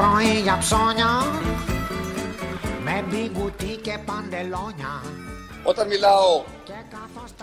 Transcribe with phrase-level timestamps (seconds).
[0.00, 1.24] Πρωί πρωί για ψώνια
[2.84, 5.02] Με μπιγκουτί και παντελόνια.
[5.62, 6.44] Όταν μιλάω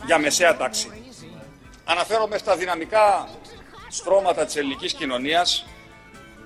[0.05, 0.89] για μεσαία τάξη
[1.85, 3.27] αναφέρομαι στα δυναμικά
[3.89, 5.65] στρώματα της ελληνικής κοινωνίας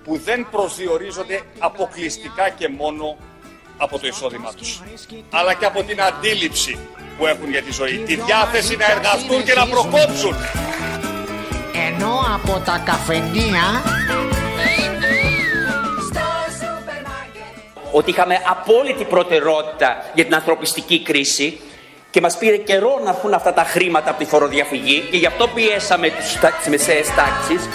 [0.04, 3.18] που δεν προσδιορίζονται αποκλειστικά και μόνο
[3.78, 4.82] από το εισόδημά τους
[5.32, 6.80] αλλά και από την αντίληψη
[7.18, 10.36] που έχουν για τη ζωή τη διάθεση να εργαστούν και να προκόψουν.
[11.88, 13.84] Ενώ από τα καφενεία
[17.92, 21.60] ότι είχαμε απόλυτη προτεραιότητα για την ανθρωπιστική κρίση
[22.10, 25.48] και μας πήρε καιρό να έρθουν αυτά τα χρήματα από τη φοροδιαφυγή και γι' αυτό
[25.48, 27.68] πιέσαμε τους, τις μεσαίες τάξεις.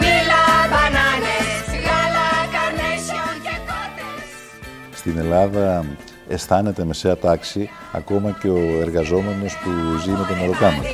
[0.00, 4.98] Μίλα, μπανάνες, γάλα, καρνέσιον και κότες.
[4.98, 5.84] Στην Ελλάδα
[6.28, 9.70] αισθάνεται μεσαία τάξη ακόμα και ο εργαζόμενος που
[10.02, 10.88] ζει με τον μεροκάματο.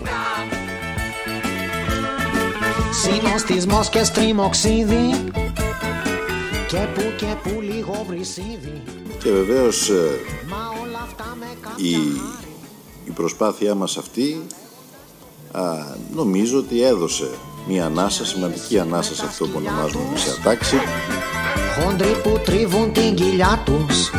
[3.02, 5.32] Συνοστισμός και στριμοξίδι
[6.74, 8.82] Και που και που λίγο βρυσίδι.
[9.22, 11.94] Και βεβαίως ε, Μα όλα αυτά με η,
[13.04, 14.46] η προσπάθειά μας αυτή
[15.52, 15.62] α,
[16.14, 17.30] νομίζω ότι έδωσε
[17.66, 20.76] μια ανάσα, σημαντική ανάσα σε αυτό που ονομάζουμε μεσαία τάξη.
[21.78, 24.10] Χόντροι που τρίβουν την κοιλιά τους.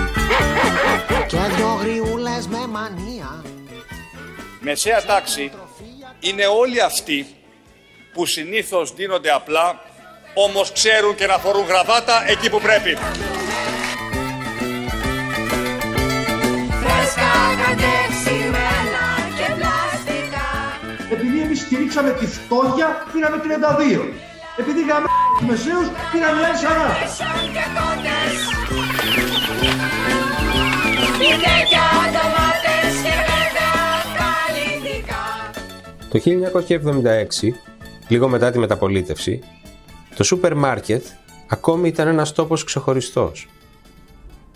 [1.28, 3.44] Και δυο γριούλες με μανία.
[4.62, 5.52] Μεσαία τάξη
[6.20, 7.28] είναι όλοι αυτοί
[8.14, 9.94] που συνήθως δίνονται απλά
[10.38, 12.92] όμως ξέρουν και να φορούν γραβάτα εκεί που πρέπει.
[16.82, 19.06] Φρέσκα, κατεψημένα
[19.38, 20.48] και πλαστικά.
[21.14, 24.02] Επειδή εμείς στηρίξαμε τη φτώχεια, πήραμε 32.
[24.58, 26.66] Επειδή είχαμε τους μεσαίους, πήραμε άλλοι 40.
[26.66, 28.36] Καρνέσιον και κότες.
[31.08, 33.80] Σπιτέκια, ντομάτες και βέβαια
[34.22, 35.24] καλλιτικά.
[36.12, 37.54] Το 1976,
[38.08, 39.42] λίγο μετά τη μεταπολίτευση,
[40.16, 41.06] το σούπερ μάρκετ
[41.48, 43.48] ακόμη ήταν ένας τόπος ξεχωριστός.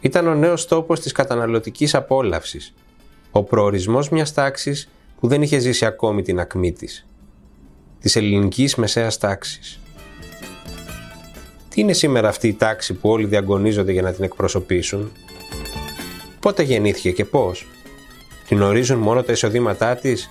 [0.01, 2.73] Ήταν ο νέος τόπος της καταναλωτικής απόλαυσης,
[3.31, 4.89] ο προορισμός μιας τάξης
[5.19, 7.07] που δεν είχε ζήσει ακόμη την ακμή της,
[7.99, 9.79] της ελληνικής μεσαίας τάξης.
[11.69, 15.11] Τι είναι σήμερα αυτή η τάξη που όλοι διαγωνίζονται για να την εκπροσωπήσουν,
[16.39, 17.67] πότε γεννήθηκε και πώς,
[18.47, 20.29] την ορίζουν μόνο τα εισοδήματά της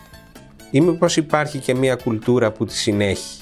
[0.70, 3.40] ή μήπως υπάρχει και μια κουλτούρα που τη συνέχει;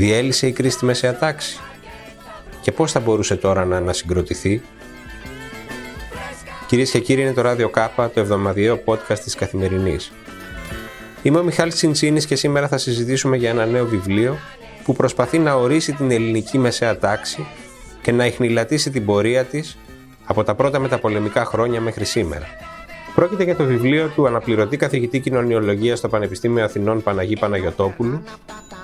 [0.00, 1.58] Διέλυσε η κρίση στη μεσαία τάξη.
[2.60, 4.62] Και πώς θα μπορούσε τώρα να ανασυγκροτηθεί.
[6.66, 10.12] Κυρίες και κύριοι, είναι το Ράδιο Κάπα, το εβδομαδιαίο podcast της Καθημερινής.
[11.22, 14.38] Είμαι ο Μιχάλης Τσιντσίνης και σήμερα θα συζητήσουμε για ένα νέο βιβλίο
[14.84, 17.46] που προσπαθεί να ορίσει την ελληνική μεσαία τάξη
[18.02, 19.78] και να ιχνηλατήσει την πορεία της
[20.24, 22.46] από τα πρώτα μεταπολεμικά χρόνια μέχρι σήμερα.
[23.14, 28.22] Πρόκειται για το βιβλίο του αναπληρωτή καθηγητή κοινωνιολογίας στο Πανεπιστήμιο Αθηνών Παναγί Παναγιοτόπουλου,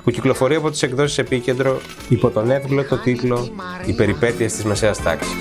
[0.07, 3.51] που κυκλοφορεί από τις εκδόσεις Επίκεντρο υπό τον εύγλωτο τίτλο
[3.87, 5.33] «Οι περιπέτειες της μεσαίας τάξης».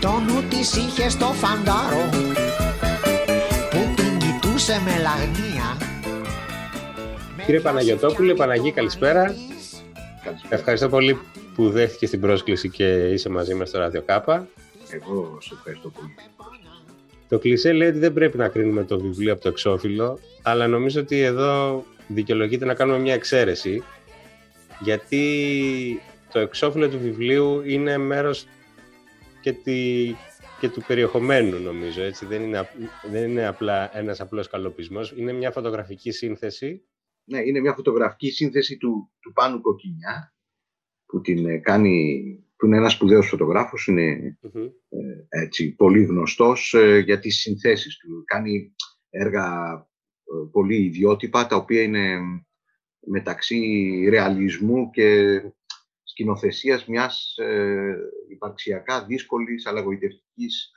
[0.00, 2.08] Το νου της είχε στο φαντάρο
[3.70, 5.76] Που την κοιτούσε με λαγνία
[7.44, 9.34] Κύριε Παναγιοτόπουλε, Παναγί, καλησπέρα.
[10.48, 11.18] Ευχαριστώ πολύ
[11.54, 14.46] που δέχτηκε την πρόσκληση και είσαι μαζί μας στο Ράδιο Κάπα.
[14.88, 16.14] Εγώ σε ευχαριστώ πολύ.
[17.28, 21.00] Το κλισέ λέει ότι δεν πρέπει να κρίνουμε το βιβλίο από το εξώφυλλο, αλλά νομίζω
[21.00, 23.82] ότι εδώ δικαιολογείται να κάνουμε μια εξαίρεση,
[24.80, 26.00] γιατί
[26.32, 28.46] το εξώφυλλο του βιβλίου είναι μέρος
[29.40, 30.10] και, τη,
[30.60, 32.26] και του περιεχομένου νομίζω, έτσι.
[32.26, 32.76] Δεν είναι, απ-
[33.10, 36.84] δεν είναι απλά ένας απλός καλοπισμός, είναι μια φωτογραφική σύνθεση.
[37.24, 40.34] Ναι, είναι μια φωτογραφική σύνθεση του, του Πάνου Κοκκινιά
[41.06, 42.22] που την ε, κάνει,
[42.56, 44.62] που είναι ένας σπουδαίος φωτογράφος, είναι Μμμ.
[44.88, 48.22] ε, έτσι, πολύ γνωστός ε, για τις συνθέσεις του.
[48.24, 48.74] Κάνει
[49.10, 49.72] έργα
[50.24, 52.18] ε, πολύ ιδιότυπα, τα οποία είναι
[53.06, 53.58] μεταξύ
[54.10, 55.40] ρεαλισμού και
[56.02, 57.96] σκηνοθεσίας μιας ε,
[58.28, 60.70] υπαρξιακά δύσκολης αλλά γοητευτικής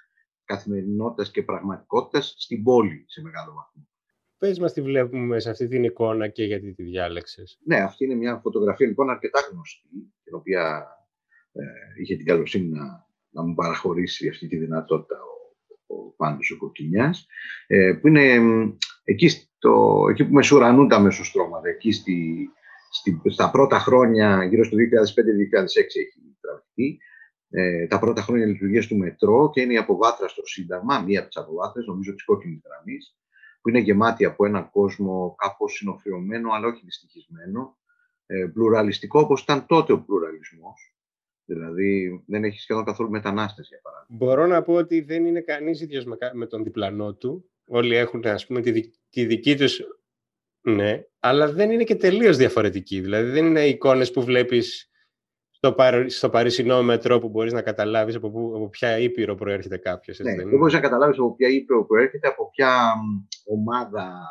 [0.45, 3.87] καθημερινότητας και πραγματικότητας στην πόλη σε μεγάλο βαθμό.
[4.37, 7.59] Πες μας τι βλέπουμε σε αυτή την εικόνα και γιατί τη διάλεξες.
[7.65, 10.87] Ναι, αυτή είναι μια φωτογραφία λοιπόν αρκετά γνωστή, την οποία
[11.51, 11.63] ε,
[12.01, 17.25] είχε την καλοσύνη να, να μου παραχωρήσει αυτή τη δυνατότητα ο, ο Πάντος ο Κοκκινιάς,
[17.67, 19.29] ε, που είναι μ, εκεί,
[19.63, 22.49] στο, εκεί που μεσουρανούν τα μεσοστρώματα, εκεί στη,
[22.91, 24.81] στη, στα πρώτα χρόνια, γύρω στο 2005-2006
[25.75, 26.97] έχει τραβηχτεί,
[27.49, 31.27] ε, τα πρώτα χρόνια λειτουργίας του μετρό και είναι η αποβάθρας στο Σύνταγμα, μία από
[31.27, 33.17] τις αποβάθρες, νομίζω της κόκκινης γραμμής,
[33.61, 37.77] που είναι γεμάτη από έναν κόσμο κάπως συνοφιωμένο, αλλά όχι δυστυχισμένο,
[38.25, 40.95] ε, πλουραλιστικό, όπως ήταν τότε ο πλουραλισμός.
[41.45, 44.17] Δηλαδή, δεν έχει σχεδόν καθόλου μετανάστες, για παράδειγμα.
[44.17, 47.52] Μπορώ να πω ότι δεν είναι κανείς ίδιος με, κα- με τον διπλανό του.
[47.65, 49.81] Όλοι έχουν, ας πούμε, τη, δι- τη δική τους
[50.61, 52.99] Ναι, αλλά δεν είναι και τελείως διαφορετική.
[52.99, 54.89] Δηλαδή δεν είναι εικόνες που βλέπεις
[55.49, 59.77] στο, παρ, στο παρισινό μετρό που μπορείς να καταλάβεις από, που, από ποια ήπειρο προέρχεται
[59.77, 60.19] κάποιος.
[60.19, 63.25] έτσι Ναι, δεν δεν είναι; μπορεί να καταλάβεις από ποια ήπειρο προέρχεται, από ποια μ,
[63.53, 64.21] ομάδα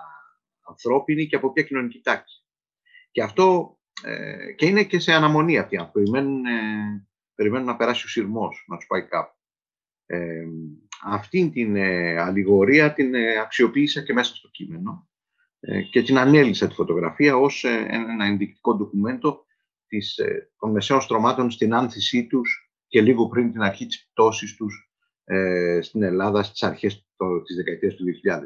[0.69, 2.45] ανθρώπινη και από ποια κοινωνική τάξη.
[3.11, 6.11] Και αυτό ε, και είναι και σε αναμονή αυτοί οι άνθρωποι.
[6.11, 9.37] Περιμένουν, ε, περιμένουν να περάσει ο σειρμός, να τους πάει κάπου.
[10.07, 10.45] Ε,
[11.03, 15.09] αυτή την ε, αλληγορία την ε, αξιοποίησα και μέσα στο κείμενο
[15.61, 19.45] ε, και την ανέλησα τη φωτογραφία ως ε, ένα ενδεικτικό ντοκουμέντο
[19.87, 24.57] της, ε, των μεσαίων στρωμάτων στην άνθησή τους και λίγο πριν την αρχή της πτώσης
[24.57, 24.93] τους
[25.25, 28.41] ε, στην Ελλάδα στις αρχές το, της δεκαετίας του 2000.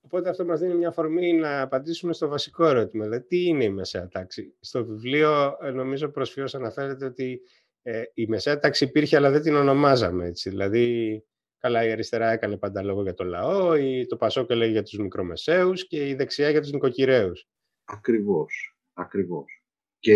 [0.00, 3.04] Οπότε αυτό μας δίνει μια αφορμή να απαντήσουμε στο βασικό ερώτημα.
[3.04, 7.40] Δηλαδή, τι είναι η μεσαία τάξη; Στο βιβλίο, ε, νομίζω προσφύγως αναφέρεται ότι
[7.82, 10.50] ε, η μεσαία τάξη υπήρχε, αλλά δεν την ονομάζαμε έτσι.
[10.50, 11.24] Δηλαδή,
[11.60, 14.98] καλά, η αριστερά έκανε πάντα λόγο για το λαό, η, το Πασόκ έλεγε για τους
[14.98, 17.48] μικρομεσαίους και η δεξιά για τους νοικοκυρέους.
[17.84, 19.64] Ακριβώς, ακριβώς.
[19.98, 20.14] Και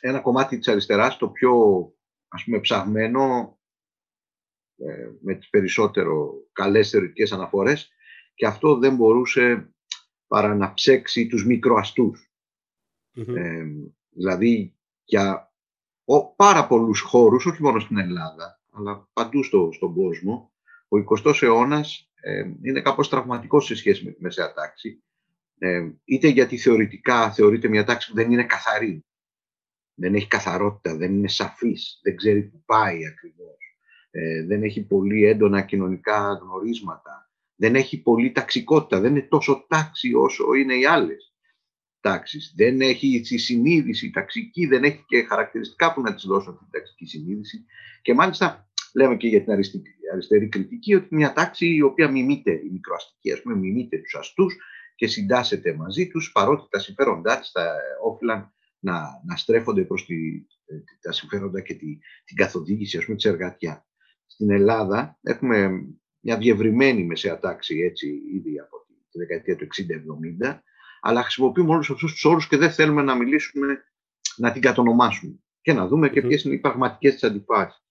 [0.00, 1.52] ένα κομμάτι της αριστεράς, το πιο
[2.28, 3.58] ας πούμε ψαγμένο,
[4.76, 7.90] ε, με τις περισσότερο καλές θεωρητικές αναφορές,
[8.34, 9.74] και αυτό δεν μπορούσε
[10.26, 12.30] παρά να ψέξει τους μικροαστούς.
[13.14, 13.36] Μμμ.
[13.36, 13.66] Ε,
[14.10, 15.54] δηλαδή για
[16.04, 20.52] ο, πάρα πολλούς χώρους, όχι μόνο στην Ελλάδα, αλλά παντού στο, στον κόσμο,
[20.88, 25.02] ο 20ος αιώνας ε, είναι κάπως τραυματικός σε σχέση με τη μεσαία τάξη.
[25.58, 29.04] Ε, είτε γιατί θεωρητικά θεωρείται μια τάξη που δεν είναι καθαρή,
[29.94, 33.78] δεν έχει καθαρότητα, δεν είναι σαφής, δεν ξέρει που πάει ακριβώς,
[34.10, 40.14] ε, δεν έχει πολύ έντονα κοινωνικά γνωρίσματα, δεν έχει πολύ ταξικότητα, δεν είναι τόσο τάξη
[40.14, 41.35] όσο είναι οι άλλες
[42.06, 42.52] τάξεις.
[42.56, 46.80] Δεν έχει τη συνείδηση ταξική, δεν έχει και χαρακτηριστικά που να της δώσουν αυτή την
[46.80, 47.64] ταξική συνείδηση.
[48.02, 52.50] Και μάλιστα λέμε και για την αριστερή, αριστερή κριτική ότι μια τάξη η οποία μιμείται,
[52.50, 54.56] η μικροαστική ας πούμε, μιμείται τους αστούς
[54.94, 57.74] και συντάσσεται μαζί τους παρότι τα συμφέροντά της θα
[58.04, 60.16] όφυλαν να, να στρέφονται προς τη,
[61.00, 63.86] τα συμφέροντα και τη, την καθοδήγηση ας πούμε, της εργατιά.
[64.26, 65.68] Στην Ελλάδα έχουμε
[66.20, 69.66] μια διευρυμένη μεσαία τάξη έτσι ήδη από τη, τη δεκαετία του
[70.46, 70.58] 60-70
[71.06, 73.84] αλλά χρησιμοποιούμε όλους αυτούς τους όρους και δεν θέλουμε να μιλήσουμε,
[74.36, 76.28] να την κατονομάσουμε και να δούμε και Μμμ.
[76.28, 77.84] ποιες είναι οι πραγματικές της αντιφάσεις.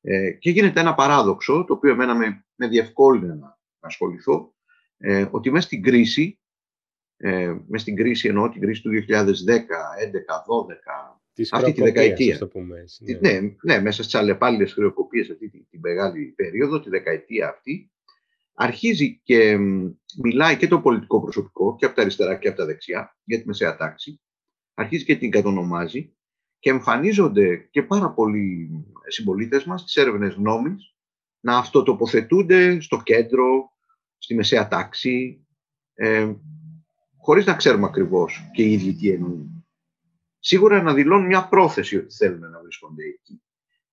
[0.00, 4.54] Ε, και γίνεται ένα παράδοξο, το οποίο εμένα με, με διευκόλυνε να ασχοληθώ,
[4.98, 6.40] ε, ότι μέσα στην κρίση,
[7.16, 12.04] ε, μέσα στην κρίση εννοώ την κρίση του 2010, 11, 12, Της αυτή τη χρεοκοπίας,
[12.04, 12.32] δεκαετία.
[12.32, 13.40] ας το πούμε έτσι, Τη- ναι.
[13.40, 17.91] Ναι, ναι, μέσα στις αλλεπάλληλες χρεοκοπίες αυτή την, την μεγάλη περίοδο, τη δεκαετία αυτή,
[18.62, 19.90] αρχίζει και μ,
[20.22, 23.46] μιλάει και το πολιτικό προσωπικό και από τα αριστερά και από τα δεξιά για τη
[23.46, 24.20] μεσαία τάξη,
[24.74, 26.16] αρχίζει και την κατονομάζει
[26.58, 28.70] και εμφανίζονται και πάρα πολλοί
[29.06, 30.94] συμπολίτες μας στις έρευνες νόμης
[31.40, 33.70] να αυτοτοποθετούνται στο κέντρο,
[34.18, 35.46] στη μεσαία τάξη,
[35.94, 36.32] ε,
[37.16, 39.66] χωρίς να ξέρουμε ακριβώς και οι ίδιοι τι εννοούν.
[40.38, 43.42] Σίγουρα να δηλώνουν μια πρόθεση ότι θέλουν να βρίσκονται εκεί.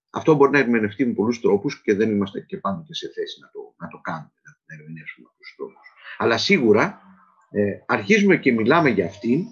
[0.10, 3.50] Αυτό μπορεί να ερμηνευτεί με πολλούς τρόπους και δεν είμαστε και πάντοτε σε θέση να
[3.54, 5.88] το, να το κάνουμε, να την ερμηνεύσουμε με αυτούς τους τρόπους.
[6.18, 7.02] Αλλά σίγουρα
[7.52, 9.44] ε, αρχίζουμε και μιλάμε για αυτήν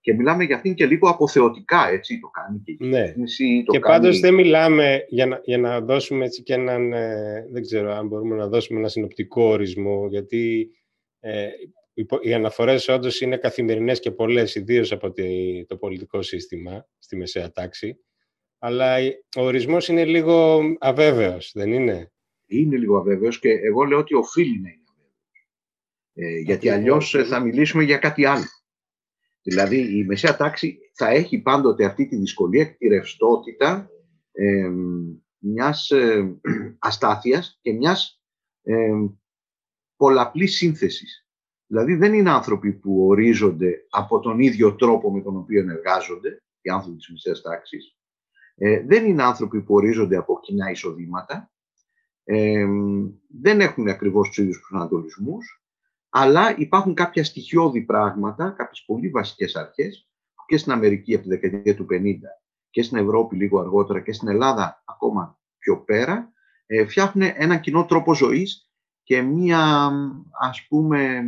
[0.00, 2.86] και μιλάμε για αυτήν και λίγο αποθεωτικά, έτσι, το κάνει και η Ναι.
[3.00, 3.94] κυβέρνηση, το Και κάνει...
[3.94, 8.06] πάντως δεν μιλάμε για να, για να δώσουμε έτσι και έναν, ε, δεν ξέρω αν
[8.06, 10.70] μπορούμε να δώσουμε ένα συνοπτικό ορισμό, γιατί
[11.20, 11.48] ε,
[11.94, 16.88] οι πο- οι αναφορές όντως είναι καθημερινές και πολλές, ιδίως από τη- το πολιτικό σύστημα,
[16.98, 17.98] στη μεσαία τάξη,
[18.62, 22.12] αλλά η- ο ορισμός είναι λίγο αβέβαιος, δεν είναι;
[22.46, 25.48] είναι λίγο αβέβαιος και εγώ λέω ότι οφείλει να είναι αβέβαιος.
[26.14, 26.78] Ε, γιατί Ακριβώς.
[26.78, 28.44] αλλιώς ε, θα μιλήσουμε για κάτι άλλο.
[29.42, 33.90] Δηλαδή η μεσαία τάξη θα έχει πάντοτε αυτή τη δυσκολία και τη ρευστότητα
[34.32, 34.68] ε,
[35.38, 36.38] μιας ε,
[36.78, 38.22] αστάθειας και μιας
[38.62, 38.90] ε,
[39.96, 41.26] πολλαπλής σύνθεσης.
[41.66, 46.70] Δηλαδή δεν είναι άνθρωποι που ορίζονται από τον ίδιο τρόπο με τον οποίο εργάζονται, οι
[46.70, 47.96] άνθρωποι της μεσαίας τάξης.
[48.62, 51.50] Ε, δεν είναι άνθρωποι που ορίζονται από κοινά εισοδήματα,
[52.24, 52.66] ε,
[53.40, 55.62] δεν έχουν ακριβώς τους ίδιους προσανατολισμούς,
[56.08, 61.28] αλλά υπάρχουν κάποια στοιχειώδη πράγματα, κάποιες πολύ βασικές αρχές, που και στην Αμερική από τη
[61.28, 62.40] δεκαετία του 50
[62.70, 66.32] και στην Ευρώπη λίγο αργότερα και στην Ελλάδα ακόμα πιο πέρα,
[66.66, 68.70] ε, φτιάχνουν έναν κοινό τρόπο ζωής
[69.02, 69.90] και μία,
[70.40, 71.22] ας πούμε,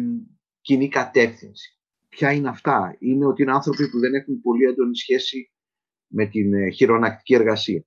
[0.60, 1.80] κοινή κατεύθυνση.
[2.08, 5.51] Ποια είναι αυτά; Είναι ότι είναι άνθρωποι που δεν έχουν πολύ έντονη σχέση
[6.12, 7.84] με την ε, χειρονακτική εργασία.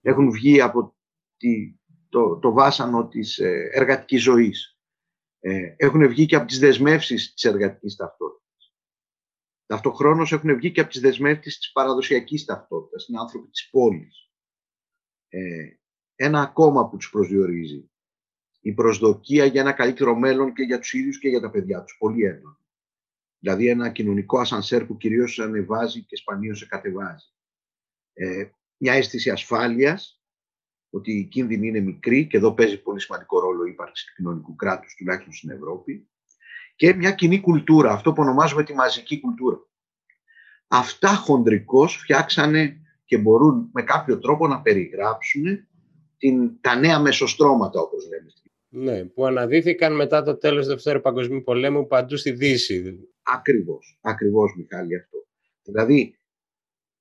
[0.00, 0.96] Έχουν βγει από
[1.36, 1.74] τη,
[2.08, 4.78] το, το βάσανο της ε, εργατικής ζωής.
[5.40, 8.74] Ε, έχουν βγει και από τις δεσμεύσεις της εργατικής ταυτότητας.
[9.66, 13.08] Ταυτοχρόνως έχουν βγει και από τις δεσμεύσεις της παραδοσιακής ταυτότητας.
[13.08, 14.30] Είναι άνθρωποι της πόλης.
[15.28, 15.68] Ε,
[16.14, 17.90] ένα ακόμα που τους προσδιορίζει.
[18.60, 21.96] Η προσδοκία για ένα καλύτερο μέλλον και για τους ίδιους και για τα παιδιά τους.
[21.98, 22.60] Πολύ έντονο.
[23.38, 27.26] Δηλαδή ένα κοινωνικό ασανσέρ που κυρίως ανεβάζει και σπανίως σε κατεβάζει.
[28.20, 28.44] Ε,
[28.76, 30.22] μια αίσθηση ασφάλειας,
[30.90, 34.54] ότι η κίνδυνη είναι μικρή και εδώ παίζει πολύ σημαντικό ρόλο η ύπαρξη του κοινωνικού
[34.54, 36.08] κράτους, τουλάχιστον στην Ευρώπη.
[36.76, 39.66] Και μια κοινή κουλτούρα, αυτό που ονομάζουμε τη μαζική κουλτούρα.
[40.68, 45.68] Αυτά χοντρικώς φτιάξανε και μπορούν με κάποιο τρόπο να περιγράψουν
[46.16, 48.32] την, τα νέα μεσοστρώματα, όπως λέμε.
[48.70, 53.08] Ναι, που αναδύθηκαν μετά το τέλος του Δευτέρου Παγκοσμίου Πολέμου παντού στη Δύση.
[53.22, 55.18] Ακριβώς, ακριβώς Μιχάλη αυτό.
[55.62, 56.17] Δηλαδή,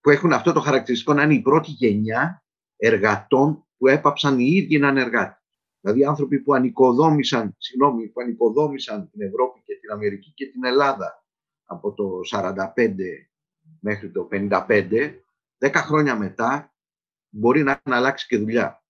[0.08, 2.44] που έχουν αυτό το χαρακτηριστικό να είναι η πρώτη γενιά
[2.78, 5.44] εργατών που έπαψαν οι ίδιοι να είναι εργάτες.
[5.80, 11.26] Δηλαδή άνθρωποι που ανοικοδόμησαν, συγγνώμη, που ανοικοδόμησαν την Ευρώπη και την Αμερική και την Ελλάδα
[11.66, 12.56] από το 45
[13.80, 15.14] μέχρι το 55,
[15.60, 16.76] 10 χρόνια μετά
[17.30, 18.84] μπορεί να έχουν αλλάξει και δουλειά.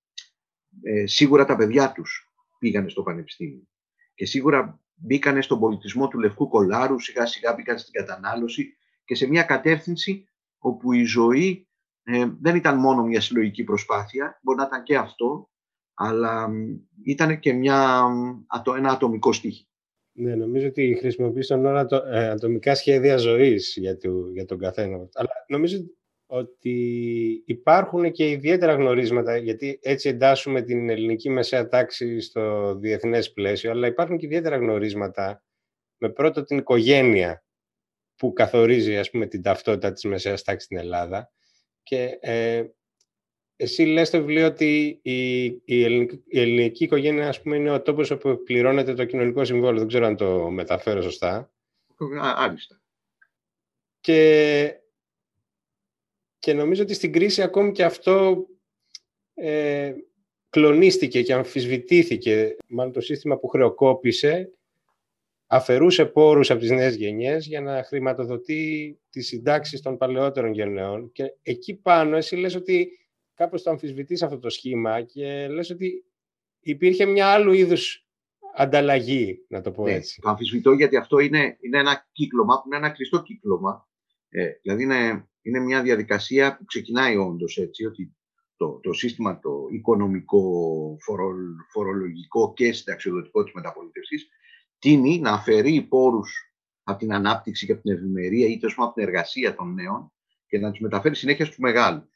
[0.81, 3.67] Ε, σίγουρα τα παιδιά τους πήγανε στο πανεπιστήμιο
[4.15, 9.27] και σίγουρα μπήκανε στον πολιτισμό του λευκού κολάρου, σιγά σιγά μπήκαν στην κατανάλωση και σε
[9.27, 10.27] μια κατεύθυνση
[10.59, 11.67] όπου η ζωή
[12.03, 15.49] ε, δεν ήταν μόνο μια συλλογική προσπάθεια, μπορεί να ήταν και αυτό,
[15.93, 16.49] αλλά
[17.03, 18.07] ήταν και μια,
[18.77, 19.67] ένα ατομικό στίχη.
[20.19, 25.09] Ναι, νομίζω ότι χρησιμοποίησαν όλα το, ε, ατομικά σχέδια ζωής για, το, για τον καθένα.
[25.13, 25.77] Αλλά νομίζω
[26.25, 26.73] ότι
[27.45, 33.87] υπάρχουν και ιδιαίτερα γνωρίσματα, γιατί έτσι εντάσσουμε την ελληνική μεσαία τάξη στο διεθνές πλαίσιο, αλλά
[33.87, 35.43] υπάρχουν και ιδιαίτερα γνωρίσματα
[35.97, 37.43] με πρώτο την οικογένεια
[38.17, 41.31] που καθορίζει ας πούμε, την ταυτότητα της μεσαίας τάξης στην Ελλάδα.
[41.83, 42.65] Και ε,
[43.55, 47.81] εσύ λες στο βιβλίο ότι η, η, ελληνική, η ελληνική οικογένεια ας πούμε, είναι ο
[47.81, 49.79] τόπος όπου πληρώνεται το κοινωνικό συμβόλαιο.
[49.79, 51.51] Δεν ξέρω αν το μεταφέρω σωστά.
[52.21, 52.81] Άριστα.
[53.99, 54.81] Και,
[56.39, 58.45] και νομίζω ότι στην κρίση ακόμη και αυτό
[59.33, 59.93] ε,
[60.49, 62.55] κλονίστηκε και αμφισβητήθηκε.
[62.67, 64.51] Μάλλον το σύστημα που χρεοκόπησε
[65.47, 71.11] αφαιρούσε πόρους από τις νέες γενιές για να χρηματοδοτεί τις συντάξεις των παλαιότερων γενναιών.
[71.11, 72.89] Και εκεί πάνω εσύ λες ότι
[73.33, 76.05] κάπως το αμφισβητείς αυτό το σχήμα και λες ότι
[76.59, 78.07] υπήρχε μια άλλου είδους
[78.55, 80.21] ανταλλαγή, να το πω ναι, έτσι.
[80.21, 83.87] Το αμφισβητώ γιατί αυτό είναι, είναι ένα κύκλωμα που είναι ένα κλειστό κύκλωμα.
[84.29, 88.15] Ε, δηλαδή είναι, είναι μια διαδικασία που ξεκινάει όντως έτσι, ότι
[88.57, 90.97] το, το σύστημα το οικονομικό,
[91.71, 94.29] φορολογικό και συνταξιοδοτικό της μεταπολίτευσης
[94.79, 96.53] τίνει να αφαιρεί πόρους
[96.83, 100.11] από την ανάπτυξη και από την ευημερία ή τόσο από την εργασία των νέων
[100.47, 102.09] και να τους μεταφέρει συνέχεια στους μεγάλους.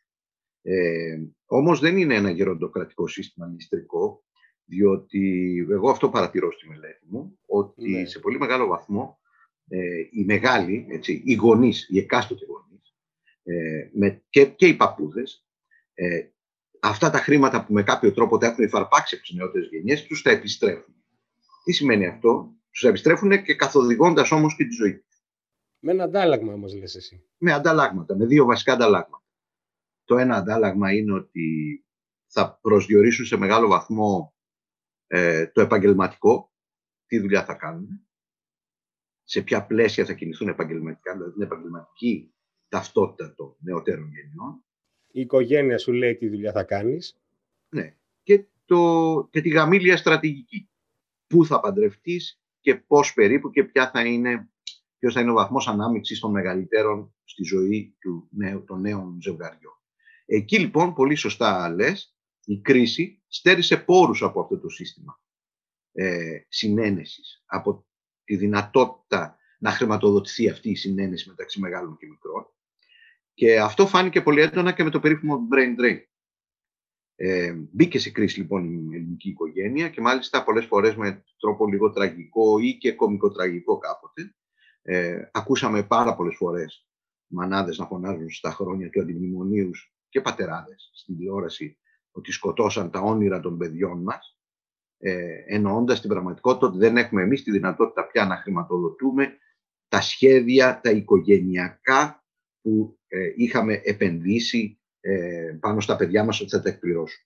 [0.61, 4.23] Ε, όμως δεν είναι ένα γεροντοκρατικό σύστημα μυστρικό,
[4.65, 8.05] διότι εγώ αυτό παρατηρώ στη μελέτη μου, ότι Ναι.
[8.05, 9.19] σε πολύ μεγάλο βαθμό
[9.67, 12.95] ε, οι μεγάλοι, έτσι, οι γονείς, οι εκάστοτε γονείς,
[13.43, 15.45] ε, με, και, και οι παππούδες,
[15.93, 16.27] ε,
[16.79, 20.21] αυτά τα χρήματα που με κάποιο τρόπο τα έχουν υφαρπάξει από τις νεότερες γενιές, τους
[20.21, 20.95] τα επιστρέφουν.
[21.63, 25.23] Τι σημαίνει αυτό, τους επιστρέφουν και καθοδηγώντας όμως και τη ζωή τους.
[25.79, 27.29] Με ένα αντάλλαγμα όμως λες εσύ.
[27.37, 29.25] Με ανταλλάγματα, με δύο βασικά ανταλλάγματα.
[30.03, 31.85] Το ένα αντάλλαγμα είναι ότι
[32.27, 34.35] θα προσδιορίσουν σε μεγάλο βαθμό
[35.07, 36.53] ε, το επαγγελματικό,
[37.05, 38.07] τι δουλειά θα κάνουν,
[39.23, 42.33] σε ποια πλαίσια θα κινηθούν επαγγελματικά, δηλαδή την επαγγελματική
[42.67, 44.65] ταυτότητα των νεωτέρων γενιών.
[45.07, 47.21] Η οικογένεια σου λέει τι δουλειά θα κάνεις.
[47.69, 47.95] Ναι.
[48.23, 50.70] Και, το, και τη γαμήλια στρατηγική.
[51.31, 54.49] Πού θα παντρευτείς και πώς περίπου και ποια θα είναι,
[54.97, 59.73] ποιος θα είναι ο βαθμός ανάμειξης των μεγαλύτερων στη ζωή του νέου, των νέων ζευγαριών.
[60.25, 65.19] Εκεί λοιπόν, πολύ σωστά λες, η κρίση στέρισε πόρους από αυτό το σύστημα
[65.91, 67.85] ε, συνένεσης, από
[68.23, 72.45] τη δυνατότητα να χρηματοδοτηθεί αυτή η συνένεση μεταξύ μεγάλων και μικρών.
[73.33, 75.99] Και αυτό φάνηκε πολύ έντονα και με το περίφημο brain drain.
[77.23, 81.91] Ε, μπήκε σε κρίση λοιπόν η ελληνική οικογένεια και μάλιστα πολλές φορές με τρόπο λίγο
[81.91, 84.35] τραγικό ή και κομικοτραγικό κάποτε.
[84.81, 86.87] Ε, ακούσαμε πάρα πολλές φορές
[87.27, 89.69] μανάδες να φωνάζουν στα χρόνια του αντιμνημονίου
[90.09, 91.77] και πατεράδες στην τηλεόραση
[92.11, 94.39] ότι σκοτώσαν τα όνειρα των παιδιών μας
[94.97, 99.37] ε, εννοώντας την πραγματικότητα ότι δεν έχουμε εμείς τη δυνατότητα πια να χρηματοδοτούμε
[99.87, 102.23] τα σχέδια, τα οικογενειακά
[102.61, 107.23] που ε, είχαμε επενδύσει ε, πάνω στα παιδιά μας ότι θα τα εκπληρώσουν.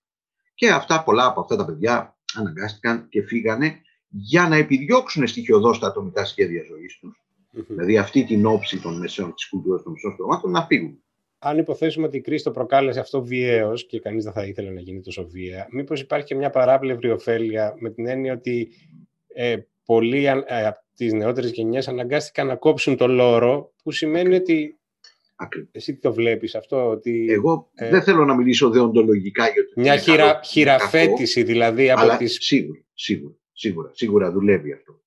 [0.54, 5.88] Και αυτά, πολλά από αυτά τα παιδιά αναγκάστηκαν και φύγανε για να επιδιώξουν στοιχειοδός τα
[5.88, 7.24] ατομικά σχέδια ζωής τους,
[7.68, 11.00] δηλαδή αυτή την όψη των μεσαίων της κουλτούρας των μεσαίων στρωμάτων, να φύγουν.
[11.40, 14.80] Αν υποθέσουμε ότι η κρίση το προκάλεσε αυτό βιαίως και κανείς δεν θα ήθελε να
[14.80, 18.72] γίνει τόσο βία, μήπως υπάρχει και μια παράπλευρη ωφέλεια με την έννοια ότι
[19.28, 24.80] ε, πολλοί ε, από τις νεότερες γενιές αναγκάστηκαν να κόψουν το λόρο, που σημαίνει ότι.
[25.36, 25.70] Ακριβώς.
[25.72, 27.26] Εσύ τι το βλέπεις αυτό, ότι.
[27.30, 30.38] Εγώ ε, δεν θέλω να μιλήσω δεοντολογικά για το τι Μια είναι χειρα, καλό, τι
[30.38, 32.38] είναι χειραφέτηση δηλαδή από αλλά τις...
[32.42, 35.04] σίγουρα, σίγουρα, σίγουρα, σίγουρα δουλεύει αυτό.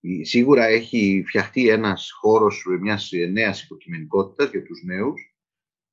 [0.00, 5.34] η- σίγουρα έχει φτιαχτεί ένας χώρος μιας νέας υποκειμενικότητας για τους νέους,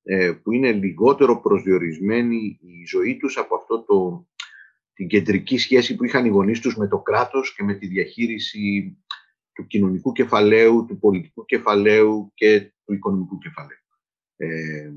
[0.04, 4.28] ε, που είναι λιγότερο προσδιορισμένη η ζωή τους από αυτό το,
[4.94, 8.96] την κεντρική σχέση που είχαν οι γονείς τους με το κράτος και με τη διαχείριση
[9.54, 13.78] του κοινωνικού κεφαλαίου, του πολιτικού κεφαλαίου και του οικονομικού κεφαλαίου.
[14.36, 14.92] Ε,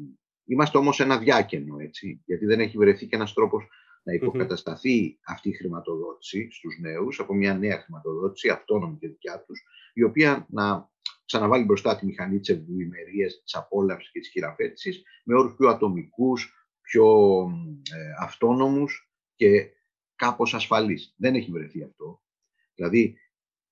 [0.44, 3.68] είμαστε όμως ένα διάκαινο, έτσι, γιατί δεν έχει βρεθεί και ένας τρόπος
[4.02, 9.62] να υποκατασταθεί αυτή η χρηματοδότηση στους νέους από μια νέα χρηματοδότηση, αυτόνομη και δικιά τους,
[9.92, 10.90] η οποία να
[11.24, 16.54] ξαναβάλει μπροστά τη μηχανή της ευημερίας, της απόλαυσης και της χειραφέτησης με όρους πιο ατομικούς,
[16.80, 17.40] πιο
[17.94, 19.70] ε, αυτόνομους και
[20.16, 21.14] κάπως ασφαλείς.
[21.16, 22.22] Δεν έχει βρεθεί αυτό.
[22.74, 23.18] Δηλαδή,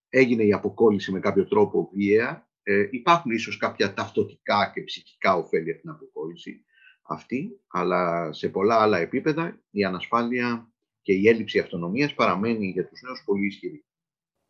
[0.09, 2.52] έγινε η αποκόλληση με κάποιο τρόπο βία.
[2.62, 6.64] Ε, υπάρχουν ίσως κάποια ταυτοτικά και ψυχικά ωφέλη από την αποκόλληση
[7.02, 13.00] αυτή, αλλά σε πολλά άλλα επίπεδα η ανασφάλεια και η έλλειψη αυτονομίας παραμένει για τους
[13.02, 13.85] νέους πολύ ισχυρή.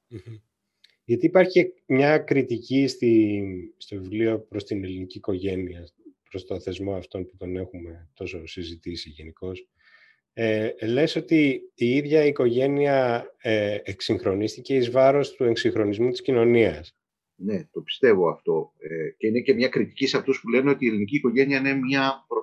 [0.08, 0.36] Μμμ.
[1.04, 3.42] Γιατί υπάρχει μια κριτική στη,
[3.76, 5.88] στο βιβλίο προς την ελληνική οικογένεια,
[6.30, 9.52] προς το θεσμό αυτόν που τον έχουμε τόσο συζητήσει γενικώ.
[10.32, 16.96] Ε, λες ότι η ίδια η οικογένεια ε, εξυγχρονίστηκε εις βάρος του εξυγχρονισμού της κοινωνίας.
[17.44, 18.72] Ναι, το πιστεύω αυτό.
[18.78, 21.74] Ε, και είναι και μια κριτική σε αυτούς που λένε ότι η ελληνική οικογένεια είναι
[21.74, 22.42] μια προ,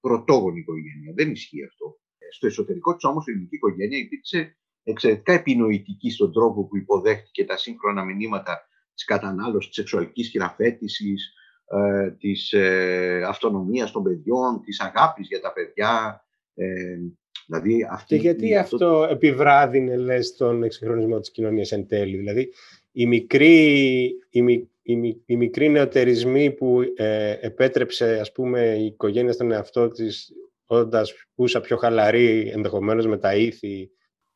[0.00, 1.12] πρωτόγονη οικογένεια.
[1.14, 1.98] Δεν ισχύει αυτό.
[2.18, 7.44] Ε, Στο εσωτερικό της όμως η ελληνική οικογένεια υπήρξε εξαιρετικά επινοητική στον τρόπο που υποδέχτηκε
[7.44, 11.34] τα σύγχρονα μηνύματα της κατανάλωσης, της σεξουαλικής χειραφέτησης,
[11.66, 16.24] ε, της ε, αυτονομίας των παιδιών, της αγάπης για τα παιδιά.
[16.54, 16.98] Ε,
[17.46, 22.52] δηλαδή αυτή, Και γιατί αυτό επιβράδυνε, λες, τον εξυγχρονισμό της κοινωνίας εν τέλει; Δηλαδή,
[22.92, 28.84] οι μικροί, οι, μι- οι, μι- οι μικροί νεοτερισμοί που ε, επέτρεψε, ας πούμε, η
[28.84, 30.32] οικογένεια στον εαυτό της,
[30.66, 33.90] όντας πούσα πιο χαλαρή, ενδεχομένως με τα ήθη.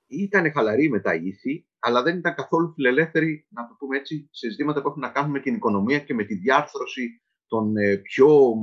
[0.07, 4.51] ήταν χαλαρή με τα ήθη, αλλά δεν ήταν καθόλου φιλελεύθερη, να το πούμε έτσι, σε
[4.51, 8.55] ζητήματα που έχουν να κάνουν με την οικονομία και με τη διάρθρωση των ε, πιο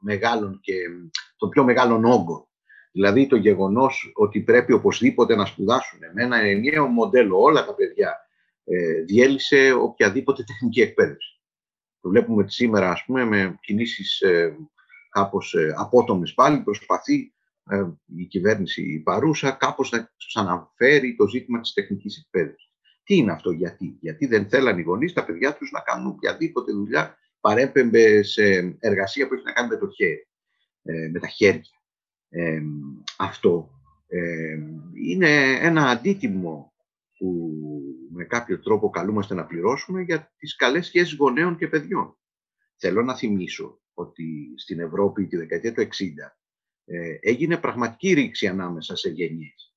[0.00, 0.74] μεγάλων και
[1.36, 2.48] των πιο μεγάλων όγκων.
[2.92, 8.23] Δηλαδή το γεγονός ότι πρέπει οπωσδήποτε να σπουδάσουν με ένα ενιαίο μοντέλο όλα τα παιδιά
[8.64, 11.40] ε, διέλυσε οποιαδήποτε τεχνική εκπαίδευση.
[12.00, 14.56] Το βλέπουμε ότι σήμερα, ας πούμε, με κινήσεις ε,
[15.10, 17.34] κάπως ε, απότομες πάλι, προσπαθεί
[17.70, 17.84] ε,
[18.16, 22.72] η κυβέρνηση η παρούσα κάπως να ξαναφέρει το ζήτημα της τεχνικής εκπαίδευσης.
[23.02, 26.72] Τι είναι αυτό, γιατί; Γιατί δεν θέλαν οι γονείς τα παιδιά τους να κάνουν οποιαδήποτε
[26.72, 30.28] δουλειά παρέπεμπε σε εργασία που έχει να κάνει με το χέρι,
[30.82, 31.80] ε, με τα χέρια.
[32.28, 32.62] Ε,
[33.18, 33.70] αυτό
[34.06, 34.58] ε,
[34.94, 36.72] είναι ένα αντίτιμο
[37.18, 37.50] που
[38.14, 42.18] με κάποιο τρόπο καλούμαστε να πληρώσουμε για τις καλές σχέσεις γονέων και παιδιών.
[42.76, 45.86] Θέλω να θυμίσω ότι στην Ευρώπη τη δεκαετία του 60
[46.84, 49.74] ε, έγινε πραγματική ρήξη ανάμεσα σε γενιές.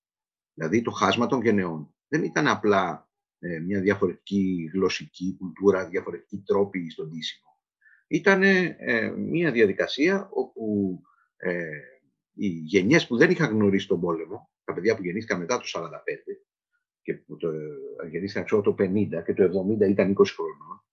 [0.54, 6.90] Δηλαδή το χάσμα των γενεών δεν ήταν απλά ε, μια διαφορετική γλωσσική κουλτούρα, διαφορετική τρόπη
[6.90, 7.60] στον τίσιμο.
[8.08, 11.00] Ήταν ε, μια διαδικασία όπου
[11.38, 11.70] ε,
[12.34, 15.90] οι γενιές που δεν είχαν γνωρίσει τον πόλεμο, τα παιδιά που γεννήθηκαν μετά το 45
[17.08, 20.84] και που το, ε, γεννήθηκαν ξέρω, το 50 και το 70 ήταν 20 χρονών,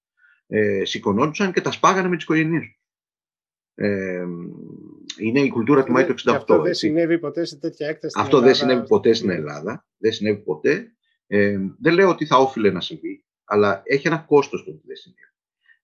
[0.46, 2.82] ε, σηκωνόντουσαν και τα σπάγανε με τις οικογένειές τους.
[3.74, 4.24] Ε,
[5.18, 6.36] είναι η κουλτούρα του Μάη του Και 68.
[6.36, 6.86] αυτό δεν έτσι.
[6.86, 8.10] συνέβη ποτέ σε τέτοια έκταση.
[8.10, 8.64] στην Αυτό δεν Ελλάδα.
[8.66, 9.86] συνέβη ποτέ στην Ελλάδα.
[9.98, 10.94] Δεν συνέβη ποτέ.
[11.26, 14.96] Ε, δεν λέω ότι θα όφιλε να συμβεί, αλλά έχει ένα κόστος το ότι δεν
[14.96, 15.20] συνέβη.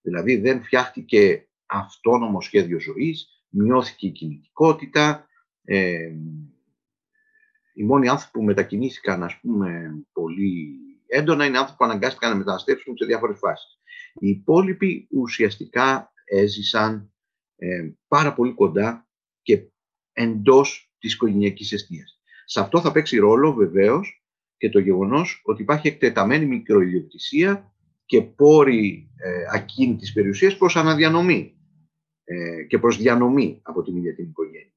[0.00, 5.26] Δηλαδή δεν φτιάχτηκε αυτόνομο σχέδιο ζωής, μειώθηκε η κινητικότητα.
[5.64, 6.12] Ε,
[7.74, 12.96] οι μόνοι άνθρωποι που μετακινήθηκαν, ας πούμε, πολύ έντονα είναι άνθρωποι που αναγκάστηκαν να μεταναστεύσουν
[12.96, 13.78] σε διάφορες φάσεις.
[14.14, 17.12] Οι υπόλοιποι ουσιαστικά έζησαν
[17.56, 19.09] ε, πάρα πολύ κοντά
[19.42, 19.62] και
[20.12, 22.20] εντός της οικογενειακής αιστείας.
[22.44, 24.24] Σε αυτό θα παίξει ρόλο βεβαίως
[24.56, 31.54] και το γεγονός ότι υπάρχει εκτεταμένη μικροϊδιοκτησία και πόροι ε, ακίνητης περιουσίας προς αναδιανομή
[32.24, 34.74] ε, και προς διανομή από την ίδια την οικογένεια.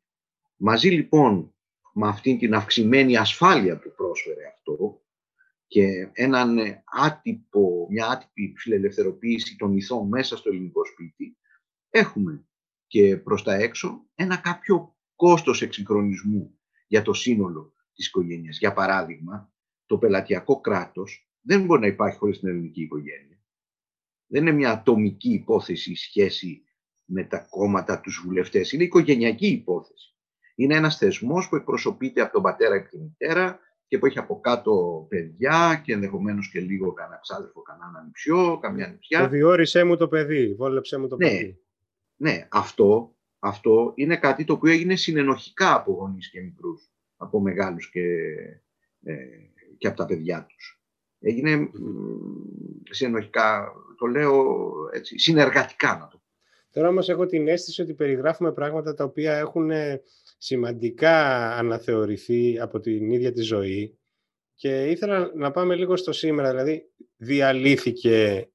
[0.55, 1.55] Μαζί λοιπόν
[1.93, 5.01] με αυτήν την αυξημένη ασφάλεια που πρόσφερε αυτό
[5.67, 11.37] και έναν ε, άτυπο, μια άτυπη φιλελευθεροποίηση των ηθών μέσα στο ελληνικό σπίτι,
[11.89, 12.47] έχουμε
[12.87, 18.57] και προς τα έξω ένα κάποιο κόστος εξυγχρονισμού για το σύνολο της οικογένειας.
[18.57, 19.53] Για παράδειγμα,
[19.85, 23.43] το πελατειακό κράτος δεν μπορεί να υπάρχει χωρίς την ελληνική οικογένεια.
[24.27, 26.63] Δεν είναι μια ατομική υπόθεση η σχέση
[27.05, 28.71] με τα κόμματα, τους βουλευτές.
[28.71, 30.12] Είναι οικογενειακή υπόθεση.
[30.55, 34.39] Είναι ένας θεσμός που εκπροσωπείται από τον πατέρα και τη μητέρα και που έχει από
[34.39, 39.19] κάτω παιδιά και ενδεχομένως και λίγο κανένα ξάδερφο, κανένα ανιψιό, καμιά νηψιά.
[39.19, 41.27] Το διόρισέ μου το παιδί, βόλεψέ μου το Ναι.
[41.27, 41.57] παιδί.
[42.15, 47.89] Ναι, αυτό, αυτό είναι κάτι το οποίο έγινε συνενοχικά από γονείς και μικρούς, από μεγάλους
[47.89, 48.01] και,
[49.03, 49.15] ε,
[49.77, 50.81] και από τα παιδιά τους.
[51.19, 51.69] Έγινε μ,
[52.89, 54.53] συνενοχικά, το λέω
[54.93, 56.22] έτσι, συνεργατικά να το πω.
[56.73, 60.01] Τώρα όμως έχω την αίσθηση ότι περιγράφουμε πράγματα τα οποία έχουν ε,
[60.37, 63.97] σημαντικά αναθεωρηθεί από την ίδια τη ζωή.
[64.53, 68.49] Και ήθελα να πάμε λίγο στο σήμερα, δηλαδή διαλύθηκε,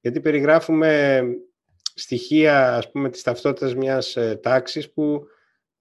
[0.00, 1.22] γιατί περιγράφουμε
[1.94, 5.26] στοιχεία ας πούμε της ταυτότητας μιας ε, τάξης που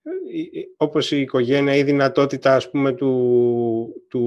[0.03, 4.19] ε, ε, όπως η οικογένεια ή η δυνατότητα ας πούμε του, του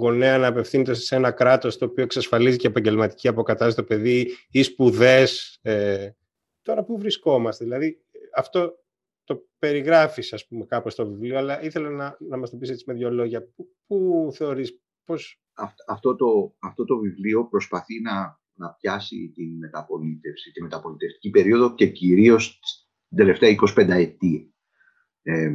[0.00, 4.62] γονέα να απευθύνεται σε ένα κράτος το οποίο εξασφαλίζει και επαγγελματική αποκατάσταση το παιδί ή
[4.62, 6.08] σπουδές ε,
[6.66, 7.98] τώρα που βρισκόμαστε δηλαδή
[8.34, 8.74] αυτό
[9.24, 12.84] το περιγράφεις ας πούμε κάπως στο βιβλίο αλλά ήθελα να, να μας το πεις έτσι
[12.86, 18.40] με δύο λόγια πού, πού θεωρείς πώς Αυτ- αυτό το, αυτό το βιβλίο προσπαθεί να,
[18.52, 22.60] να πιάσει την μεταπολίτευση, τη μεταπολιτευτική περίοδο και κυρίως
[23.08, 24.50] την τελευταία 25 ετία.
[25.22, 25.52] Ε,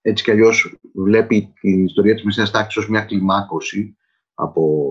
[0.00, 3.96] έτσι κι αλλιώς βλέπει την ιστορία της Μεσαίας Τάξης ως μια κλιμάκωση
[4.34, 4.90] από,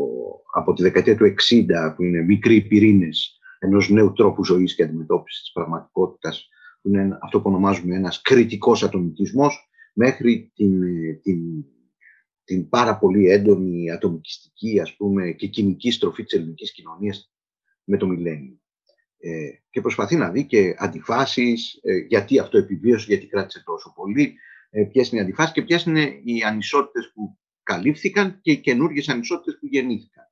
[0.54, 5.42] από τη δεκαετία του 60 που είναι μικροί πυρήνες ενός νέου τρόπου ζωής και αντιμετώπισης
[5.42, 6.48] της πραγματικότητας
[6.82, 11.66] που είναι ένα- αυτό που ονομάζουμε ένας κριτικός ατομικισμός μέχρι την, ε, την
[12.50, 17.34] την πάρα πολύ έντονη ατομικιστική ας πούμε, και κοινική στροφή της ελληνικής κοινωνίας
[17.84, 18.60] με το μιλένιο.
[19.18, 24.36] Ε, και προσπαθεί να δει και αντιφάσεις, ε, γιατί αυτό επιβίωσε, γιατί κράτησε τόσο πολύ,
[24.70, 29.10] ε, ποιες είναι οι αντιφάσεις και ποιες είναι οι ανισότητες που καλύφθηκαν και οι καινούργιες
[29.10, 30.26] ανισότητες που γεννήθηκαν.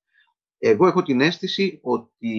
[0.58, 2.36] Εγώ έχω την αίσθηση ότι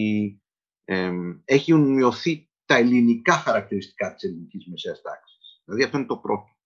[0.91, 1.13] ε,
[1.45, 5.63] έχουν μειωθεί τα ελληνικά χαρακτηριστικά της ελληνικής μεσαίας τάξης.
[5.65, 6.57] Δηλαδή αυτό είναι το πρώτο.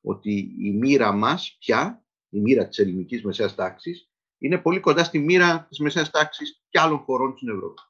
[0.00, 5.18] Ότι η μοίρα μας πια η μοίρα της ελληνικής μεσαίας τάξης είναι πολύ κοντά στη
[5.18, 7.80] μοίρα της μεσαίας τάξης και άλλων χωρών στην Ευρώπη.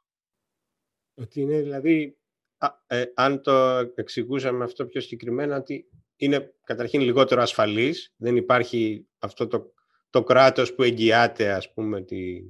[1.14, 2.18] Ότι είναι δηλαδή,
[2.59, 3.53] α, ε, αν το
[3.95, 9.75] εξηγούσαμε αυτό πιο συγκεκριμένα, ότι είναι καταρχήν λιγότερο ασφαλής, δεν υπάρχει αυτό το,
[10.11, 12.45] το κράτος που εγγυάται, ας πούμε, τη,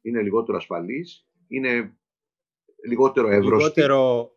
[0.00, 1.96] Είναι λιγότερο ασφαλής, είναι
[2.88, 4.30] λιγότερο εύρωστη, λιγότερο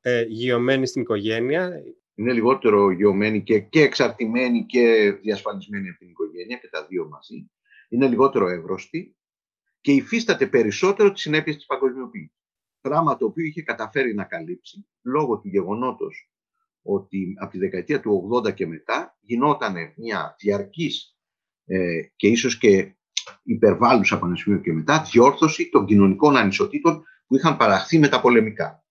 [0.00, 1.82] ε, γειωμένη στην οικογένεια.
[2.14, 7.50] είναι λιγότερο γεωμένη και, και εξαρτημένη και διασφαλισμένη από την οικογένεια και τα δύο μαζί.
[7.88, 9.16] Είναι λιγότερο εύρωστη
[9.80, 12.36] και υφίσταται περισσότερο τις συνέπειες της παγκοσμιοποίησης.
[12.80, 16.30] Πράγμα το οποίο είχε καταφέρει να καλύψει λόγω του γεγονότος
[16.82, 21.16] ότι από τη δεκαετία του 80 και μετά γινόταν μια διαρκής
[21.64, 22.94] ε, και ίσως και
[23.42, 28.20] υπερβάλλουσα από ένα σημείο και μετά διόρθωση των κοινωνικών ανισοτήτων που είχαν παραχθεί με τα
[28.20, 28.84] πολεμικά.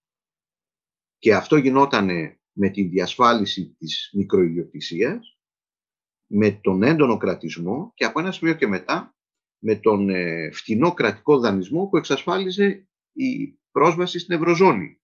[1.18, 2.08] Και αυτό γινόταν
[2.52, 5.40] με τη διασφάλιση της μικροϊδιοκτησίας,
[6.28, 9.16] με τον έντονο κρατισμό και από ένα σημείο και μετά
[9.64, 15.02] με τον ε, φτηνό κρατικό δανεισμό που εξασφάλιζε η πρόσβαση στην Ευρωζώνη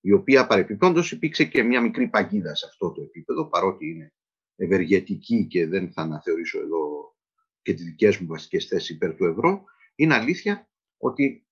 [0.00, 4.12] η οποία παρεπιπτόντως υπήρξε και μια μικρή παγίδα σε αυτό το επίπεδο παρότι είναι
[4.56, 7.14] ευεργετική και δεν θα αναθεωρήσω εδώ
[7.62, 11.46] και τις δικές μου βασικές θέσεις υπέρ του ευρώ είναι αλήθεια ότι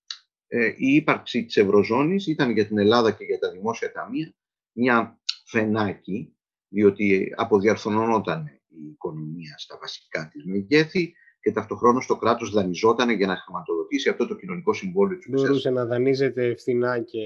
[0.77, 4.33] η ύπαρξη της Ευρωζώνης ήταν για την Ελλάδα και για τα δημόσια ταμεία
[4.71, 6.35] μια φενάκι
[6.67, 13.35] διότι αποδιαρθωνόταν η οικονομία στα βασικά της μεγέθη και ταυτοχρόνως το κράτος δανειζόταν για να
[13.35, 15.49] χρηματοδοτήσει αυτό το κοινωνικό συμβόλαιο της μεσαίας.
[15.49, 17.19] Μπορούσε να δανείζεται φθηνά και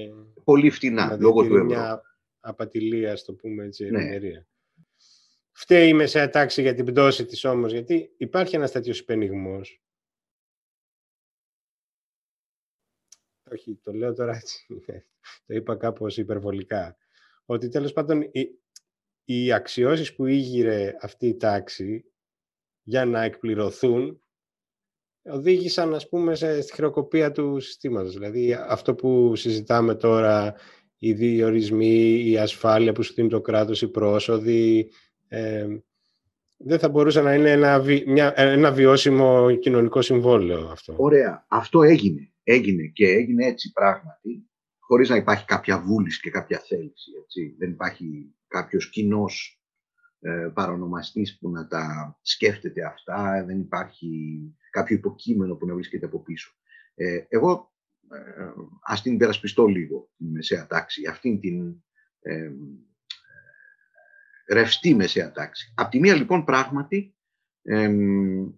[0.44, 1.80] Πολύ φτηνά, να λόγω του διατηρεί ευρώ.
[1.80, 2.02] μια
[2.40, 3.98] απατηλία, ας το πούμε έτσι, Ναι.
[3.98, 4.46] ευημερία.
[5.52, 9.80] Φταίει η μεσαία τάξη για την πτώση της όμως, γιατί υπάρχει ένας τέτοιος υπενιγμός.
[13.52, 14.66] Όχι, το λέω τώρα έτσι,
[15.46, 16.96] το είπα κάπως υπερβολικά.
[17.44, 18.48] Ότι τέλος πάντων οι,
[19.24, 22.04] οι αξιώσεις που ήγηρε αυτή η τάξη
[22.82, 24.20] για να εκπληρωθούν
[25.22, 28.12] οδήγησαν ας πούμε σε, στη χρεοκοπία του συστήματος.
[28.12, 30.54] Δηλαδή αυτό που συζητάμε τώρα,
[30.98, 34.90] οι διορισμοί, η ασφάλεια που σου δίνει το κράτος, οι πρόσοδοι,
[35.28, 35.66] ε,
[36.58, 40.94] δεν θα μπορούσε να είναι ένα, βι- μια, ένα βιώσιμο κοινωνικό συμβόλαιο αυτό.
[40.98, 41.46] Ωραία.
[41.48, 42.30] Αυτό έγινε.
[42.48, 47.10] Έγινε και έγινε έτσι πράγματι, χωρίς να υπάρχει κάποια βούληση και κάποια θέληση.
[47.22, 47.54] Έτσι.
[47.58, 49.60] Δεν υπάρχει κάποιος κοινός
[50.20, 56.22] ε, παρονομαστής που να τα σκέφτεται αυτά, δεν υπάρχει κάποιο υποκείμενο που να βρίσκεται από
[56.22, 56.54] πίσω.
[56.94, 57.72] Ε, εγώ
[58.10, 61.84] ε, ας την υπερασπιστώ λίγο την μεσαία τάξη, αυτήν την
[62.20, 62.52] ε,
[64.48, 65.72] ρευστή μεσαία τάξη.
[65.76, 67.16] Απ' τη μία λοιπόν πράγματι
[67.62, 68.48] εμ,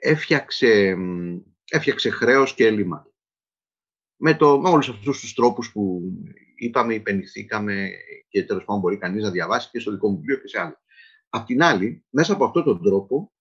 [0.00, 3.06] έφτιαξε, εμ, έφτιαξε χρέος και έλλειμμα.
[4.16, 6.02] Με, το, με όλους αυτούς τους τρόπους που
[6.54, 7.90] είπαμε, υπενηθήκαμε
[8.28, 10.82] και τέλος πάντων μπορεί κανείς να διαβάσει και στο δικό μου βιβλίο και σε άλλα.
[11.28, 13.32] Απ' την άλλη, μέσα από αυτόν τον τρόπο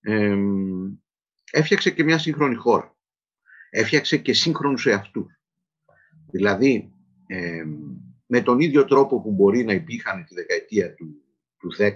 [0.00, 0.96] εμ,
[1.50, 2.96] έφτιαξε και μια σύγχρονη χώρα.
[3.70, 5.40] Έφτιαξε και σύγχρονους εαυτούς.
[6.30, 6.92] Δηλαδή,
[7.26, 7.74] εμ,
[8.26, 11.22] με τον ίδιο τρόπο που μπορεί να υπήρχαν τη δεκαετία του,
[11.58, 11.90] του 10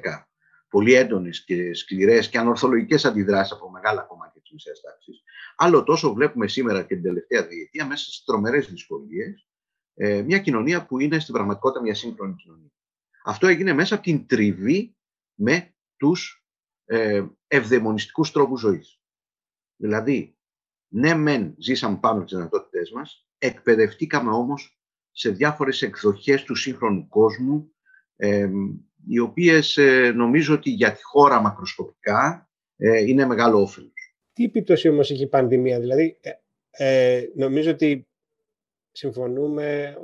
[0.69, 5.23] πολύ έντονες και σκληρές και ανορθολογικές αντιδράσεις από μεγάλα κομμάτια της μεσαίας τάξης.
[5.57, 9.49] Άλλο τόσο βλέπουμε σήμερα και την τελευταία διετία μέσα στις τρομερές δυσκολίες
[9.95, 12.73] ε, μια κοινωνία που είναι στην πραγματικότητα μια σύγχρονη κοινωνία.
[13.25, 14.97] Αυτό έγινε μέσα από την τριβή
[15.35, 16.45] με τους
[16.85, 19.01] ε, ευδαιμονιστικούς τρόπους ζωής.
[19.77, 20.39] Δηλαδή,
[20.89, 27.09] ναι μεν ζήσαμε πάνω από τις δυνατότητές μας, εκπαιδευτήκαμε όμως σε διάφορες εκδοχές του σύγχρονου
[27.09, 27.75] κόσμου,
[28.17, 28.51] ε,
[29.07, 34.00] οι οποίες ε, νομίζω ότι για τη χώρα μακροσκοπικά ε, είναι μεγάλο όφελος.
[34.41, 36.31] Τι επίπτωση όμως έχει η πανδημία, δηλαδή ε,
[36.71, 38.09] ε, νομίζω ότι
[38.93, 39.97] συμφωνούμε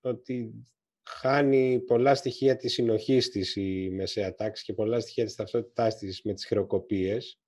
[0.00, 0.64] ότι
[1.02, 6.22] χάνει πολλά στοιχεία της συνοχής της η μεσαία τάξη και πολλά στοιχεία της ταυτότητάς της
[6.22, 7.40] με τις χειροκοπίες.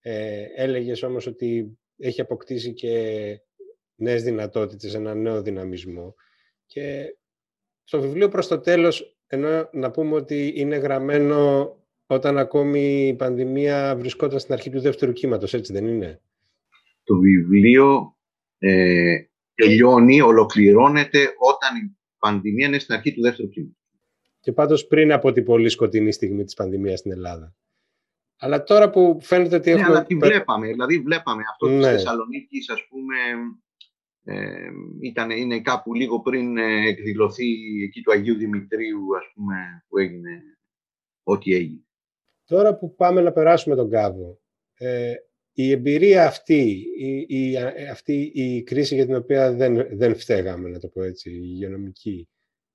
[0.00, 3.40] Ε, έλεγες όμως ότι έχει αποκτήσει και
[3.94, 6.14] νέες δυνατότητες, ένα νέο δυναμισμό.
[6.66, 7.16] Και
[7.84, 13.96] στο βιβλίο προς το τέλος, ενώ να πούμε ότι είναι γραμμένο όταν ακόμη η πανδημία
[13.96, 16.20] βρισκόταν στην αρχή του δεύτερου κύματος, έτσι δεν είναι;
[17.04, 18.16] Το βιβλίο
[18.58, 19.16] ε,
[19.54, 23.76] τελειώνει, ολοκληρώνεται όταν η πανδημία είναι στην αρχή του δεύτερου κύματος.
[24.40, 27.54] Και πάντως πριν από την πολύ σκοτεινή στιγμή της πανδημίας στην Ελλάδα.
[28.38, 29.94] Αλλά τώρα που φαίνεται ότι ναι, έχουμε...
[29.94, 30.66] αλλά τη βλέπαμε.
[30.66, 31.76] Δηλαδή βλέπαμε αυτό Ναι.
[31.76, 33.16] της Θεσσαλονίκης, ας πούμε,
[34.24, 37.46] ε, ήταν, είναι κάπου λίγο πριν ε, εκδηλωθεί
[37.84, 40.42] εκεί του Αγίου Δημητρίου, ας πούμε, που έγινε
[41.22, 41.86] ό,τι έγινε.
[42.44, 44.40] Τώρα που πάμε να περάσουμε τον κάβο,
[44.74, 45.14] ε,
[45.52, 50.68] η εμπειρία αυτή, η, η, ε, αυτή η κρίση για την οποία δεν, δεν φταίγαμε,
[50.68, 52.28] να το πω έτσι, η υγειονομική,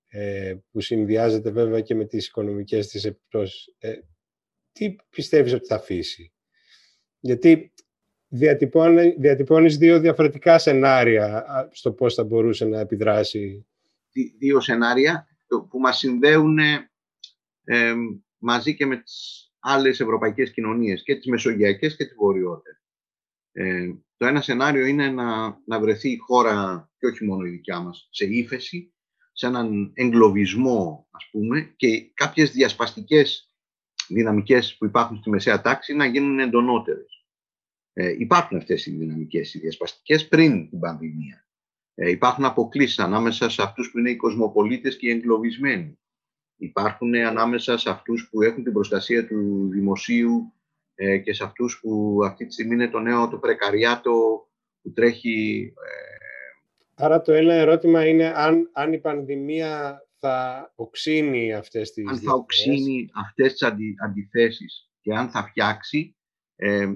[0.07, 3.93] ε, που συνδυάζεται βέβαια και με τις οικονομικές της επιπτώσεις, ε,
[4.71, 6.33] τι πιστεύεις ότι θα αφήσει;
[7.19, 7.73] Γιατί
[8.27, 13.65] διατυπώνει, διατυπώνεις δύο διαφορετικά σενάρια α, στο πώς θα μπορούσε να επιδράσει.
[14.11, 16.57] Δι- Δύο σενάρια το- που μας συνδέουν
[17.63, 17.93] ε,
[18.37, 22.81] μαζί και με τις άλλες ευρωπαϊκές κοινωνίες, και τις μεσογειακές και τις βορειότερες.
[23.51, 27.79] Ε, το ένα σενάριο είναι να, να βρεθεί η χώρα, και όχι μόνο η δικιά
[27.79, 28.93] μας, σε ύφεση,
[29.31, 33.51] σε έναν εγκλωβισμό, ας πούμε, και κάποιες διασπαστικές
[34.07, 37.25] δυναμικές που υπάρχουν στη μεσαία τάξη να γίνουν εντονότερες.
[37.93, 41.47] Ε, υπάρχουν αυτές οι δυναμικές, οι διασπαστικές, πριν την πανδημία.
[41.93, 45.99] Ε, υπάρχουν αποκλήσεις ανάμεσα σε αυτούς που είναι οι κοσμοπολίτες και οι εγκλωβισμένοι.
[46.57, 50.53] Υπάρχουν ανάμεσα σε αυτούς που έχουν την προστασία του δημοσίου
[50.95, 54.47] ε, και σε αυτούς που αυτή τη στιγμή είναι το νέο το πρεκαριάτο
[54.81, 56.17] που τρέχει ε,
[56.99, 62.19] Άρα το ένα ερώτημα είναι αν, αν η πανδημία θα οξύνει αυτές τις αν θα
[62.19, 62.41] διαφορές.
[62.41, 66.15] οξύνει αυτές τις αντι, αντιθέσεις και αν θα φτιάξει
[66.55, 66.93] ε,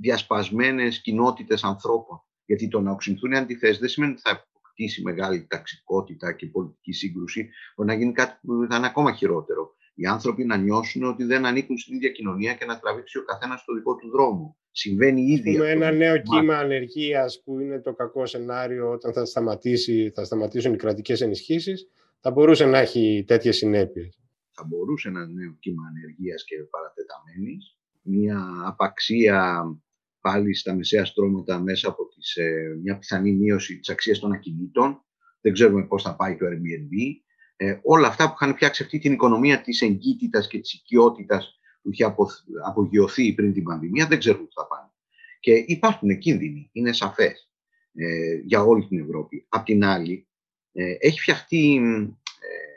[0.00, 2.22] διασπασμένες κοινότητες ανθρώπων.
[2.44, 6.92] Γιατί το να οξυνθούν οι αντιθέσεις δεν σημαίνει ότι θα αποκτήσει μεγάλη ταξικότητα και πολιτική
[6.92, 9.74] σύγκρουση, μπορεί να γίνει κάτι που θα είναι ακόμα χειρότερο.
[9.94, 13.60] Οι άνθρωποι να νιώσουν ότι δεν ανήκουν στην ίδια κοινωνία και να τραβήξει ο καθένας
[13.60, 14.56] στο δικό του δρόμο.
[14.70, 15.52] Συμβαίνει ήδη.
[15.52, 15.84] πούμε, αυτό.
[15.84, 20.72] ένα νέο Μα- κύμα ανεργίας που είναι το κακό σενάριο όταν θα, σταματήσει, θα σταματήσουν
[20.72, 21.88] οι κρατικές ενισχύσεις,
[22.20, 24.18] θα μπορούσε να έχει τέτοιες συνέπειες;
[24.50, 29.64] θα μπορούσε ένα νέο κύμα ανεργίας και παρατεταμένης, μια απαξία
[30.22, 35.04] πάλι στα μεσαία στρώματα μέσα από τις, ε, μια πιθανή μείωση της αξίας των ακινήτων.
[35.40, 37.20] Δεν ξέρουμε πώς θα πάει το Airbnb.
[37.56, 41.90] Ε, όλα αυτά που είχαν φτιάξει αυτή την οικονομία της εγκύτητας και της οικειότητας που
[41.92, 42.26] είχε απο,
[42.66, 44.90] απογειωθεί πριν την πανδημία, δεν ξέρουμε τι θα πάνε.
[45.40, 47.50] Και υπάρχουν κίνδυνοι, είναι σαφές,
[47.94, 49.46] ε, για όλη την Ευρώπη.
[49.48, 50.28] Απ' την άλλη,
[50.72, 51.76] ε, έχει φτιαχτεί
[52.40, 52.72] ε,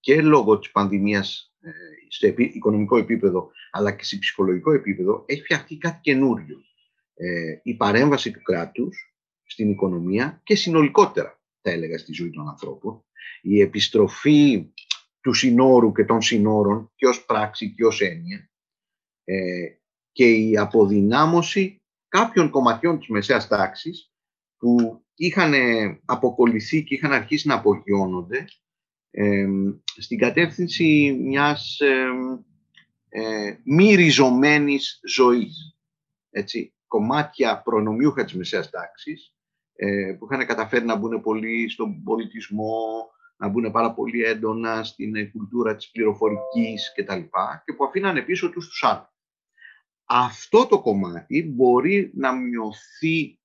[0.00, 1.70] και λόγω της πανδημίας ε,
[2.08, 6.56] στο επί- οικονομικό επίπεδο αλλά και σε ψυχολογικό επίπεδο έχει φτιαχτεί κάτι καινούριο.
[7.14, 13.04] Ε, η παρέμβαση του κράτους στην οικονομία και συνολικότερα θα έλεγα στη ζωή των ανθρώπων.
[13.42, 14.72] Η επιστροφή
[15.20, 18.50] του συνόρου και των συνόρων και ως πράξη και ως έννοια
[19.24, 19.66] ε,
[20.12, 24.12] και η αποδυνάμωση κάποιων κομματιών της μεσαίας τάξης
[24.56, 28.44] που είχαν ε, αποκολληθεί και είχαν αρχίσει να απογειώνονται
[29.10, 29.46] ε,
[29.96, 32.06] στην κατεύθυνση μιας ε,
[33.08, 35.76] ε, μη ριζωμένης ζωής.
[36.30, 39.34] Έτσι, κομμάτια προνομιούχα της μεσαίας τάξης
[39.74, 45.16] ε, που είχαν καταφέρει να μπουν πολύ στον πολιτισμό, να μπουν πάρα πολύ έντονα στην
[45.16, 47.20] ε, κουλτούρα της πληροφορικής κτλ.
[47.64, 49.08] και που αφήνανε πίσω τους τους άλλους.
[50.04, 53.40] Αυτό το κομμάτι μπορεί να μειωθεί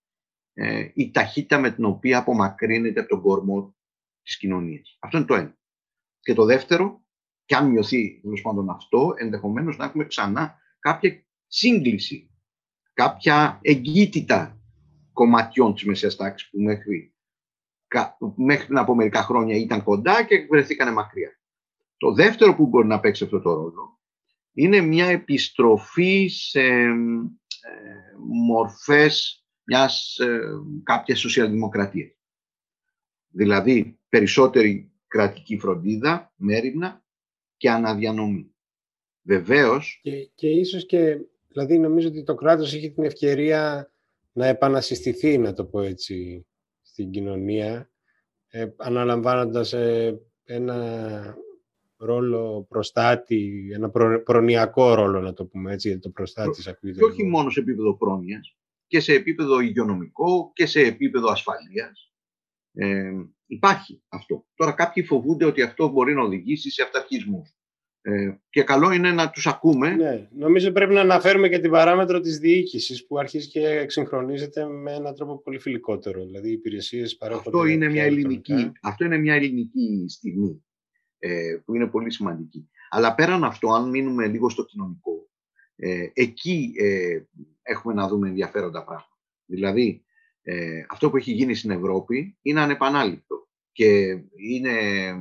[0.53, 3.75] ε, η ταχύτητα με την οποία απομακρύνεται από τον κορμό
[4.23, 4.97] της κοινωνίας.
[4.99, 5.57] Αυτό είναι το ένα.
[6.19, 7.03] Και το δεύτερο,
[7.45, 12.28] και αν μειωθεί τέλος πάντων αυτό, ενδεχομένως να έχουμε ξανά κάποια σύγκληση,
[12.99, 14.61] κάποια εγκύτητα
[15.13, 17.13] κομματιών της μεσαίας τάξης που μέχρι,
[17.87, 21.39] κα- που μέχρι πριν από μερικά χρόνια ήταν κοντά και βρεθήκανε μακριά.
[21.97, 23.99] Το δεύτερο που μπορεί να παίξει αυτό το ρόλο
[24.53, 26.93] είναι μια επιστροφή σε ε,
[28.45, 30.39] μορφές μιας ε,
[30.83, 32.11] κάποιας σοσιαλδημοκρατίας.
[33.27, 37.03] Δηλαδή, περισσότερη κρατική φροντίδα, μέρημνα
[37.57, 38.53] και αναδιανομή.
[39.21, 41.17] Βεβαίως, Και, και ίσως και,
[41.51, 43.91] δηλαδή νομίζω ότι το κράτος έχει την ευκαιρία
[44.31, 46.47] να επανασυστηθεί, να το πω έτσι,
[46.81, 47.91] στην κοινωνία,
[48.47, 51.37] ε, αναλαμβάνοντας ε, ένα
[51.97, 57.05] ρόλο προστάτη, ένα προ, προνοιακό ρόλο, να το πούμε έτσι, γιατί το προστάτης ακούγεται και
[57.05, 58.55] όχι λίγο- μόνο σε επίπεδο πρόνοιας,
[58.87, 62.13] και σε επίπεδο υγειονομικό και σε επίπεδο ασφαλείας.
[62.73, 63.11] Ε,
[63.45, 64.45] υπάρχει αυτό.
[64.55, 67.53] Τώρα κάποιοι φοβούνται ότι αυτό μπορεί να οδηγήσει σε αυταρχισμούς.
[68.09, 69.89] Ε, και καλό είναι να τους ακούμε.
[69.89, 74.93] Ναι, νομίζω πρέπει να αναφέρουμε και την παράμετρο της διοίκησης που αρχίζει και εξυγχρονίζεται με
[74.93, 76.25] έναν τρόπο πολύ φιλικότερο.
[76.25, 78.53] Δηλαδή οι υπηρεσίες παρέχονται Αυτό είναι, πιο μια ηλεκτρονικά.
[78.53, 80.63] ελληνική, αυτό είναι μια ελληνική στιγμή
[81.19, 82.69] ε, που είναι πολύ σημαντική.
[82.89, 85.29] Αλλά πέραν αυτό, αν μείνουμε λίγο στο κοινωνικό,
[85.75, 87.21] ε, εκεί ε,
[87.61, 89.17] έχουμε να δούμε ενδιαφέροντα πράγματα.
[89.45, 90.03] Δηλαδή,
[90.41, 95.15] ε, αυτό που έχει γίνει στην Ευρώπη είναι ανεπανάληπτο και είναι ε,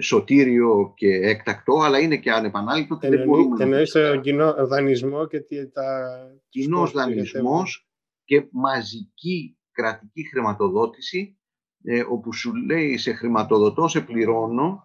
[0.00, 4.54] σωτήριο και έκτακτο, αλλά είναι και ανεπανάληπτο και δεν μπορούμε να Εννοείς το τον κοινό
[4.66, 6.10] δανεισμό και τι- τα...
[6.48, 7.88] κοινός κόστος που δανεισμός
[8.24, 11.38] και μαζική κρατική χρηματοδότηση
[11.84, 14.82] ε, όπου σου λέει σε χρηματοδοτώ, σε πληρώνω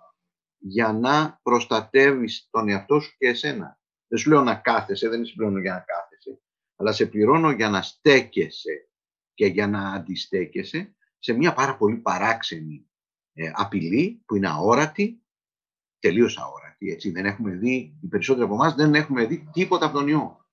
[0.57, 3.79] για να προστατεύεις τον εαυτό σου και εσένα.
[4.07, 6.41] Δεν σου λέω να κάθεσαι, δεν σε πληρώνω για να κάθεσαι,
[6.75, 8.89] αλλά σε πληρώνω για να στέκεσαι
[9.33, 12.94] και για να αντιστέκεσαι σε μια πάρα πολύ παράξενη ε,
[13.53, 15.23] απειλή που είναι αόρατη,
[15.99, 16.91] τελείως αόρατη.
[16.91, 17.11] Έτσι.
[17.11, 20.45] Δεν έχουμε δει, οι περισσότεροι από εμάς δεν έχουμε δει τίποτα από τον ιό.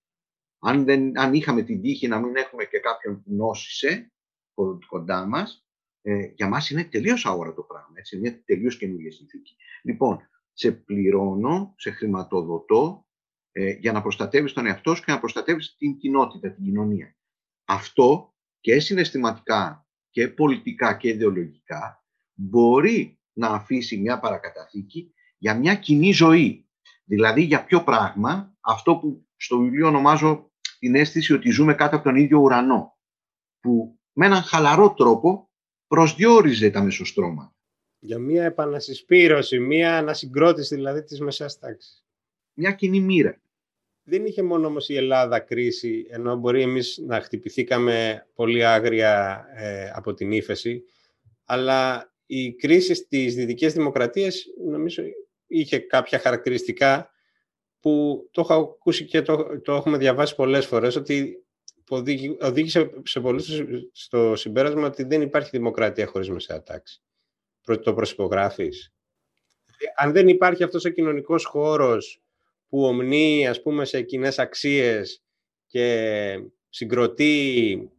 [0.58, 4.12] Αν, δεν, αν είχαμε την τύχη να μην έχουμε και κάποιον που νόσησε
[4.54, 5.66] κο- κοντά μας,
[6.02, 7.92] ε, για μας είναι τελείως αόρατο πράγμα.
[7.94, 9.56] Έτσι, μια τελείως καινούργια συνθήκη.
[9.82, 13.06] Λοιπόν, σε πληρώνω, σε χρηματοδοτώ
[13.52, 17.16] ε, για να προστατεύεις τον εαυτό σου και να προστατεύεις την κοινότητα, την κοινωνία.
[17.64, 22.01] Αυτό και συναισθηματικά και πολιτικά και ιδεολογικά
[22.34, 26.66] μπορεί να αφήσει μια παρακαταθήκη για μια κοινή ζωή.
[27.04, 32.04] Δηλαδή για ποιο πράγμα, αυτό που στο βιβλίο ονομάζω την αίσθηση ότι ζούμε κάτω από
[32.04, 32.98] τον ίδιο ουρανό,
[33.60, 35.50] που με έναν χαλαρό τρόπο
[35.86, 37.56] προσδιορίζε τα μεσοστρώματα.
[37.98, 42.04] Για μια επανασυσπήρωση, μια ανασυγκρότηση δηλαδή της μεσαίας τάξης.
[42.54, 43.40] Μια κοινή μοίρα.
[44.02, 49.90] Δεν είχε μόνο όμως η Ελλάδα κρίση, ενώ μπορεί εμείς να χτυπηθήκαμε πολύ άγρια ε,
[49.94, 50.82] από την ύφεση,
[51.44, 55.02] αλλά η κρίση στις δυτικές δημοκρατίες νομίζω
[55.46, 57.10] είχε κάποια χαρακτηριστικά
[57.80, 61.44] που το έχω ακούσει και το, το έχουμε διαβάσει πολλές φορές, ότι
[61.88, 67.02] οδήγη- οδήγησε σε πολλούς στο συμπέρασμα ότι δεν υπάρχει δημοκρατία χωρίς μεσαία τάξη.
[67.62, 68.92] Προ- Το προσυπογράφεις.
[69.96, 72.22] Αν δεν υπάρχει αυτός ο κοινωνικός χώρος
[72.68, 75.22] που ομνεί ας πούμε σε κοινές αξίες
[75.66, 77.90] και συγκροτεί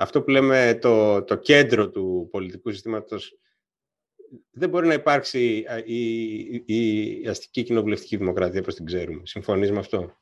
[0.00, 3.38] αυτό που λέμε το, το κέντρο του πολιτικού συστήματος
[4.50, 9.22] δεν μπορεί να υπάρξει α, η, η, η αστική κοινοβουλευτική δημοκρατία όπως την ξέρουμε.
[9.24, 10.16] Συμφωνείς με αυτό;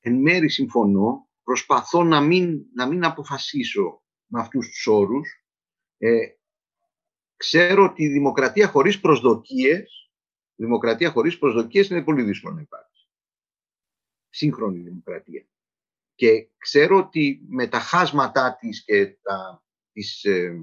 [0.00, 5.44] Εν μέρη συμφωνώ, προσπαθώ να μην, να μην αποφασίσω με αυτούς τους όρους.
[5.98, 6.18] Ε,
[7.36, 10.10] ξέρω ότι η δημοκρατία χωρίς προσδοκίες,
[10.54, 13.08] δημοκρατία χωρίς προσδοκίες είναι πολύ δύσκολο να υπάρξει.
[14.28, 15.46] Σύγχρονη δημοκρατία.
[16.14, 20.54] Και ξέρω ότι με τα χάσματά της και τα, τις, ε,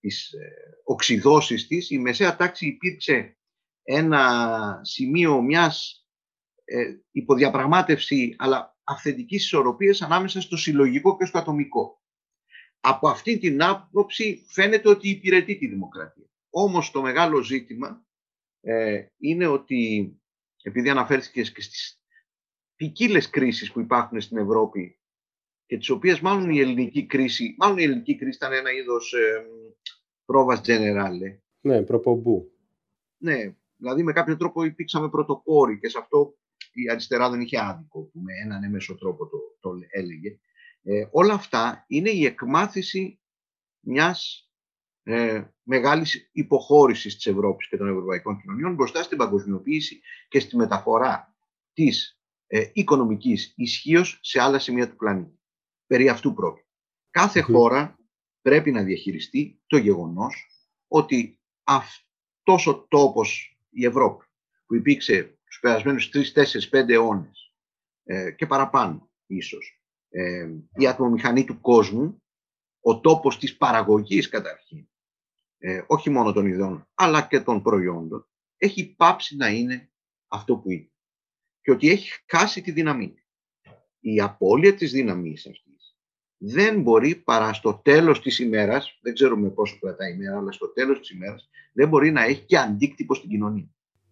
[0.00, 0.52] τις ε,
[0.84, 3.36] οξυδώσεις της, η μεσαία τάξη υπήρξε
[3.82, 6.06] ένα σημείο μιας
[6.64, 12.02] ε, υποδιαπραγμάτευση αλλά αυθεντικής ισορροπίας ανάμεσα στο συλλογικό και στο ατομικό.
[12.80, 16.30] Από αυτή την άποψη φαίνεται ότι υπηρετεί τη δημοκρατία.
[16.50, 18.06] Όμως το μεγάλο ζήτημα
[18.60, 20.12] ε, είναι ότι
[20.62, 22.01] επειδή αναφέρθηκες και στις
[22.82, 24.98] ποικίλες κρίσεις που υπάρχουν στην Ευρώπη
[25.66, 29.46] και τις οποίες μάλλον η ελληνική κρίση, μάλλον η ελληνική κρίση ήταν ένα είδος ε,
[30.24, 32.52] πρόβας generale, Ναι, προπομπού.
[33.16, 36.34] ναι, δηλαδή με κάποιο τρόπο υπήρξαμε πρωτοπόροι και σε αυτό
[36.72, 40.38] η αριστερά δεν είχε άδικο που με έναν έμεσο τρόπο το, το έλεγε.
[40.82, 43.20] Ε, όλα αυτά είναι η εκμάθηση
[43.80, 44.50] μιας
[45.02, 51.36] ε, μεγάλης υποχώρησης της Ευρώπης και των ευρωπαϊκών κοινωνιών μπροστά στην παγκοσμιοποίηση και στη μεταφορά
[51.72, 52.16] της
[52.54, 55.38] ε, οικονομικής ισχύως σε άλλα σημεία του πλανήτη.
[55.86, 56.66] Περί αυτού πρόκειται.
[57.10, 57.54] Κάθε Μμμ.
[57.54, 57.98] χώρα
[58.42, 60.46] πρέπει να διαχειριστεί το γεγονός
[60.88, 64.24] ότι αυτός ο τόπος, η Ευρώπη,
[64.66, 67.54] που υπήρξε στους περασμένους 3, 4, 5 αιώνες
[68.04, 72.22] ε, και παραπάνω ίσως, ε, η ατμομηχανή του κόσμου,
[72.80, 74.88] ο τόπος της παραγωγής καταρχήν,
[75.58, 79.92] ε, όχι μόνο των ιδεών, αλλά και των προϊόντων, έχει πάψει να είναι
[80.26, 80.91] αυτό που είναι.
[81.62, 83.14] Και ότι έχει χάσει τη δύναμή.
[84.00, 85.96] Η απώλεια της δύναμης αυτής
[86.44, 90.68] δεν μπορεί παρά στο τέλος της ημέρας, δεν ξέρουμε πόσο κρατάει η ημέρα, αλλά στο
[90.68, 93.70] τέλος της ημέρας δεν μπορεί να έχει και αντίκτυπο στην κοινωνία.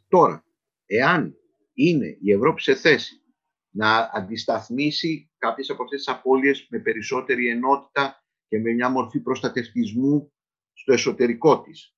[0.09, 0.45] Τώρα,
[0.87, 1.37] εάν
[1.73, 3.23] είναι η Ευρώπη σε θέση
[3.71, 10.33] να αντισταθμίσει κάποιες από αυτές τις απώλειες με περισσότερη ενότητα και με μια μορφή προστατευτισμού
[10.73, 11.95] στο εσωτερικό της,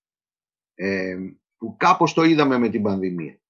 [0.75, 1.17] ε,
[1.57, 3.41] που κάπως το είδαμε με την πανδημία.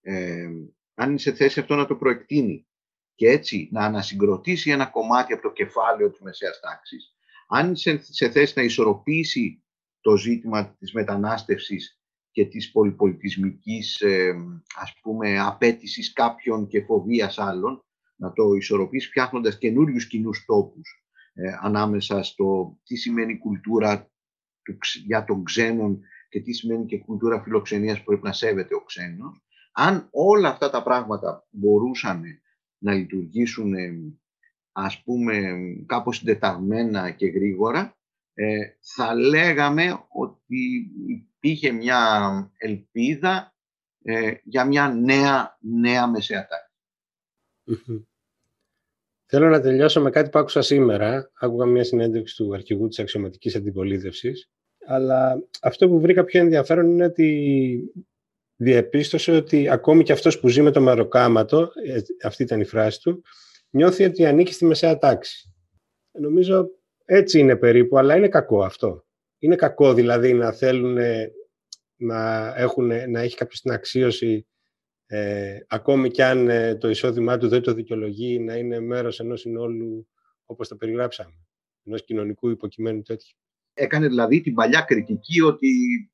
[0.00, 0.50] Ε,
[0.94, 2.66] αν είναι σε θέση αυτό να το προεκτείνει
[3.14, 7.16] και έτσι να ανασυγκροτήσει ένα κομμάτι από το κεφάλαιο της μεσαίας τάξης,
[7.48, 9.64] αν είναι σε θέση να ισορροπήσει
[10.00, 11.98] το ζήτημα της μετανάστευσης
[12.30, 14.34] και της πολυπολιτισμικής ε,
[14.74, 17.84] ας πούμε απέτησης κάποιων και φοβίας άλλων,
[18.16, 24.10] να το ισορροπήσει φτιάχνοντας καινούριους κοινούς τόπους ε, ανάμεσα στο τι σημαίνει κουλτούρα
[24.62, 28.80] του, για τον ξένον και τι σημαίνει και κουλτούρα φιλοξενίας που πρέπει να σέβεται ο
[28.80, 29.42] ξένος.
[29.76, 32.22] Αν όλα αυτά τα πράγματα μπορούσαν
[32.78, 33.74] να λειτουργήσουν
[34.72, 35.42] ας πούμε
[35.86, 37.96] κάπως συντεταγμένα και γρήγορα,
[38.34, 43.54] ε, θα λέγαμε ότι υπήρχε μια ελπίδα
[44.02, 46.48] ε, για μια νέα, νέα μεσαία
[49.26, 51.30] Θέλω να τελειώσω με κάτι που άκουσα σήμερα.
[51.34, 54.50] Άκουγα μια συνέντευξη του αρχηγού της αξιωματικής αντιπολίτευσης.
[54.86, 57.78] Αλλά αυτό που βρήκα πιο ενδιαφέρον είναι ότι
[58.64, 63.00] διεπίστωσε ότι ακόμη και αυτός που ζει με το μεροκάματο, ε, αυτή ήταν η φράση
[63.00, 63.22] του,
[63.70, 65.54] νιώθει ότι ανήκει στη μεσαία τάξη.
[66.12, 66.68] Νομίζω
[67.04, 69.04] έτσι είναι περίπου, αλλά είναι κακό αυτό.
[69.38, 70.98] Είναι κακό δηλαδή να θέλουν
[71.96, 74.46] να, έχουν, να έχει κάποιος την αξίωση
[75.06, 79.40] ε, ακόμη κι αν ε, το εισόδημά του δεν το δικαιολογεί να είναι μέρος ενός
[79.40, 80.08] συνόλου
[80.44, 81.46] όπως το περιγράψαμε,
[81.84, 83.36] ενός κοινωνικού υποκειμένου τέτοιου.
[83.74, 85.68] Έκανε δηλαδή την παλιά κριτική ότι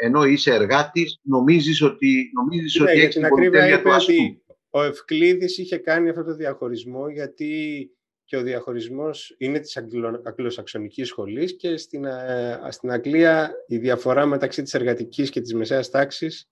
[0.00, 3.88] ενώ είσαι εργάτης νομίζεις ότι, νομίζεις ναι, ότι για έχεις την την ακρίβεια πολυτέλεια του
[3.88, 4.12] είπε ασκού.
[4.12, 7.90] ότι ο Ευκλήδης είχε κάνει αυτό το διαχωρισμό γιατί
[8.24, 14.26] και ο διαχωρισμός είναι της αγγλο- αγγλοσαξονικής σχολής και στην, ε, στην Αγγλία η διαφορά
[14.26, 16.50] μεταξύ της εργατικής και της μεσαίας τάξης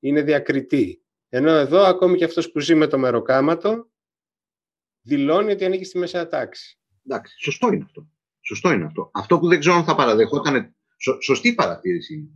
[0.00, 1.02] είναι διακριτή.
[1.28, 3.88] Ενώ εδώ ακόμη και αυτός που ζει με το μεροκάματο
[5.02, 6.78] δηλώνει ότι ανήκει στη μεσαία τάξη.
[7.06, 8.08] Εντάξει, σωστό είναι αυτό.
[8.40, 9.10] Σωστό είναι αυτό.
[9.14, 10.74] Αυτό που δεν ξέρω αν θα παραδεχόταν.
[11.02, 12.28] Σω, σωστή παρατήρηση.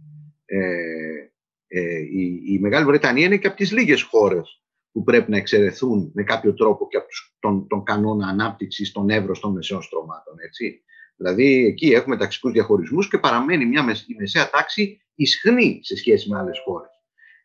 [0.49, 0.65] Είναι.
[0.65, 5.37] Ε, ε, η, η Μεγάλη Βρετανία είναι και από τις λίγες χώρες που πρέπει να
[5.37, 9.83] εξαιρεθούν με κάποιο τρόπο και από τους- τον, τον κανόνα ανάπτυξης των εύρος των μεσαίων
[9.83, 10.35] στρωμάτων.
[10.39, 10.83] Έτσι.
[11.17, 16.29] Δηλαδή εκεί έχουμε ταξικούς διαχωρισμούς και παραμένει μια μεσ- η μεσαία τάξη ισχνή σε σχέση
[16.29, 16.91] με άλλες χώρες.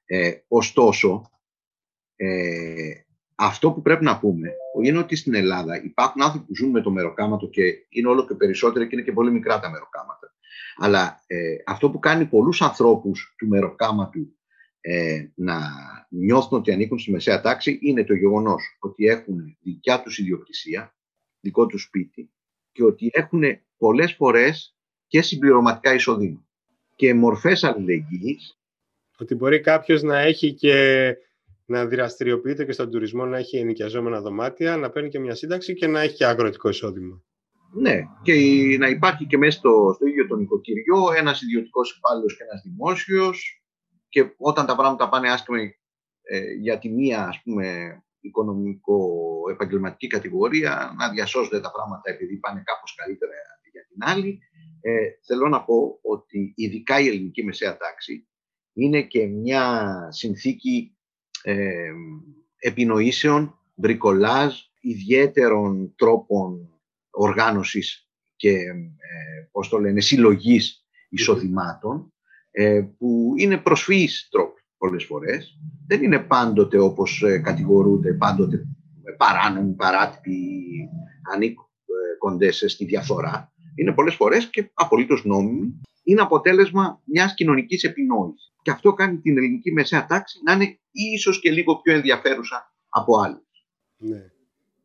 [0.05, 1.29] Ε, ωστόσο,
[2.15, 2.91] ε,
[3.35, 6.91] αυτό που πρέπει να πούμε είναι ότι στην Ελλάδα υπάρχουν άνθρωποι που ζουν με το
[6.91, 10.32] μεροκάματο και είναι όλο και περισσότεροι και είναι και πολύ μικρά τα μεροκάματα.
[10.75, 14.37] Αλλά ε, αυτό που κάνει πολλούς ανθρώπους του μεροκάματου
[14.81, 15.59] ε, να
[16.09, 20.95] νιώθουν ότι ανήκουν στη μεσαία τάξη είναι το γεγονός ότι έχουν δικιά τους ιδιοκτησία,
[21.39, 22.31] δικό τους σπίτι
[22.71, 23.43] και ότι έχουν
[23.77, 24.75] πολλές φορές
[25.07, 26.47] και συμπληρωματικά εισοδήματα
[26.95, 28.59] και μορφές αλληλεγγύης
[29.17, 31.15] Ότι μπορεί κάποιος να έχει και
[31.65, 35.87] να δραστηριοποιείται και στον τουρισμό, να έχει ενοικιαζόμενα δωμάτια, να παίρνει και μια σύνταξη και
[35.87, 37.23] να έχει και αγροτικό εισόδημα.
[37.75, 42.37] Ναι, και η- να υπάρχει και μέσα στο, στο ίδιο το νοικοκυριό ένας ιδιωτικός υπάλληλος
[42.37, 43.63] και ένας δημόσιος
[44.09, 45.57] και όταν τα πράγματα πάνε άσχημα
[46.21, 52.95] ε, για τη μία ας πούμε οικονομικό-επαγγελματική κατηγορία να διασώζονται τα πράγματα επειδή πάνε κάπως
[52.95, 53.31] καλύτερα
[53.71, 54.39] για την άλλη.
[54.81, 58.27] Ε, θέλω να πω ότι ειδικά η ελληνική μεσαία τάξη
[58.73, 60.97] είναι και μια συνθήκη
[61.43, 61.91] ε,
[62.57, 66.72] επινοήσεων, μπρικολάζ, ιδιαίτερων τρόπων
[67.13, 72.13] οργάνωσης και ε, πώς το λένε, συλλογής εισοδημάτων
[72.51, 75.57] ε, που είναι προσφύης τρόποι πολλές φορές.
[75.87, 78.55] Δεν είναι πάντοτε όπως ε, κατηγορούνται, πάντοτε
[79.03, 80.37] ε, παράνομοι, παράτυποι,
[81.33, 83.53] ανήκοντες στη διαφθορά.
[83.75, 85.81] Είναι πολλές φορές και απολύτως νόμιμοι.
[86.03, 88.53] Είναι αποτέλεσμα μιας κοινωνικής επινόησης.
[88.61, 93.19] Και αυτό κάνει την ελληνική μεσαία τάξη να είναι ίσως και λίγο πιο ενδιαφέρουσα από
[93.19, 93.67] άλλους.
[93.97, 94.32] Ναι.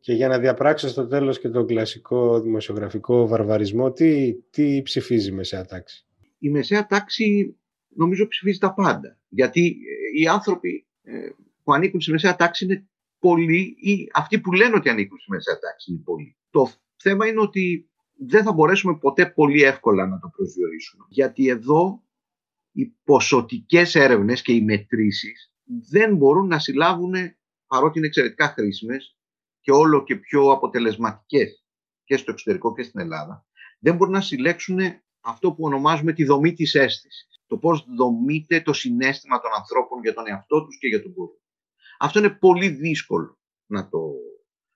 [0.00, 5.32] Και για να διαπράξω στο τέλος και τον κλασικό δημοσιογραφικό βαρβαρισμό, τι, τι ψηφίζει η
[5.32, 6.06] μεσαία τάξη;
[6.38, 7.56] η μεσαία τάξη
[7.88, 9.18] νομίζω ψηφίζει τα πάντα.
[9.28, 11.28] Γιατί ε, οι άνθρωποι ε,
[11.62, 12.88] που ανήκουν στη μεσαία τάξη είναι
[13.18, 16.36] πολλοί ή αυτοί που λένε ότι ανήκουν στη μεσαία τάξη είναι πολλοί.
[16.50, 21.04] Το θέμα είναι ότι δεν θα μπορέσουμε ποτέ πολύ εύκολα να το προσδιορίσουμε.
[21.08, 22.02] Γιατί εδώ
[22.72, 25.52] οι ποσοτικές έρευνες και οι μετρήσεις
[25.90, 27.14] δεν μπορούν να συλλάβουν,
[27.66, 29.17] παρότι είναι εξαιρετικά χρήσιμες
[29.60, 31.64] και όλο και πιο αποτελεσματικές
[32.04, 33.46] και στο εξωτερικό και στην Ελλάδα,
[33.78, 34.78] δεν μπορούν να συλλέξουν
[35.20, 37.42] αυτό που ονομάζουμε τη δομή της αίσθησης.
[37.46, 41.40] Το πώς δομείται το συνέστημα των ανθρώπων για τον εαυτό τους και για τον κόσμο.
[41.98, 44.12] Αυτό είναι πολύ δύσκολο να το,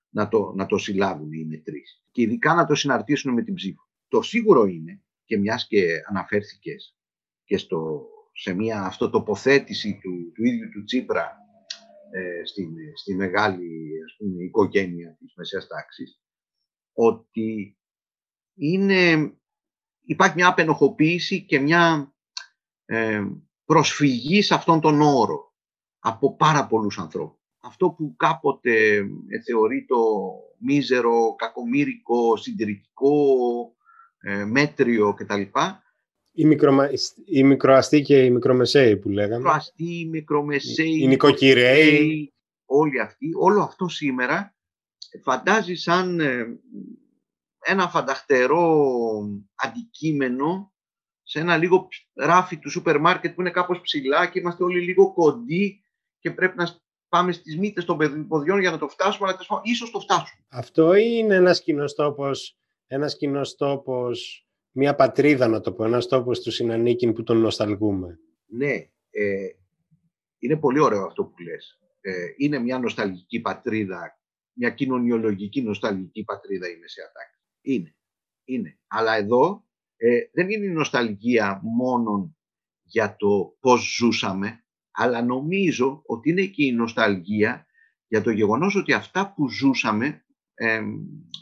[0.08, 2.04] να το, να το συλλάβουν οι μετρήσεις.
[2.10, 3.88] Και ειδικά να το συναρτήσουν με την ψήφο.
[4.08, 6.96] Το σίγουρο είναι, και μιας και αναφέρθηκες
[7.44, 11.41] και στο, σε μια αυτοτοποθέτηση του, του ίδιου του Τσίπρα ε,
[12.44, 16.20] στην, στη μεγάλη ας πούμε, οικογένεια της μεσαίας τάξης,
[16.92, 17.78] ότι
[18.54, 19.32] είναι,
[20.02, 22.14] υπάρχει μια απενοχοποίηση και μια
[22.84, 23.26] ε,
[23.64, 25.54] προσφυγή σε αυτόν τον όρο
[25.98, 27.40] από πάρα πολλούς ανθρώπους.
[27.60, 28.96] Αυτό που κάποτε
[29.28, 29.96] ε, θεωρεί το
[30.58, 33.14] μίζερο, κακομύρικο, συντηρητικό,
[34.18, 35.42] ε, μέτριο κτλ.
[36.32, 36.88] Οι, μικρομα...
[37.24, 39.36] οι μικροαστοί και οι μικρομεσαίοι που λέγαμε.
[39.36, 42.32] Μικροαστοί, οι μικρομεσαίοι, οι νοικοκυρέοι.
[42.64, 44.54] Όλοι αυτοί, όλο αυτό σήμερα
[45.22, 46.60] φαντάζει σαν ε,
[47.64, 48.88] ένα φανταχτερό
[49.54, 50.72] αντικείμενο
[51.22, 55.12] σε ένα λίγο ράφι του σούπερ μάρκετ που είναι κάπως ψηλά και είμαστε όλοι λίγο
[55.12, 55.82] κοντοί
[56.18, 60.00] και πρέπει να πάμε στις μύτες των ποδιών για να το φτάσουμε, αλλά ίσως το
[60.00, 60.44] φτάσουμε.
[60.48, 62.56] Αυτό είναι ένας κοινός τόπος,
[62.86, 68.18] ένας κοινός τόπος, μια πατρίδα να το πω, ένας τόπος του συνανίκην που τον νοσταλγούμε.
[68.46, 68.72] Ναι,
[69.10, 69.48] ε,
[70.38, 71.80] είναι πολύ ωραίο αυτό που λες.
[72.00, 74.20] Ε, είναι μια νοσταλγική πατρίδα,
[74.52, 77.38] μια κοινωνιολογική νοσταλγική πατρίδα η Μεσαία Τάξη.
[77.60, 77.96] Είναι,
[78.44, 78.78] είναι.
[78.86, 79.64] Αλλά εδώ
[79.96, 82.36] ε, δεν είναι η νοσταλγία μόνο
[82.82, 87.66] για το πώς ζούσαμε, αλλά νομίζω ότι είναι και η νοσταλγία
[88.06, 90.80] για το γεγονός ότι αυτά που ζούσαμε ε,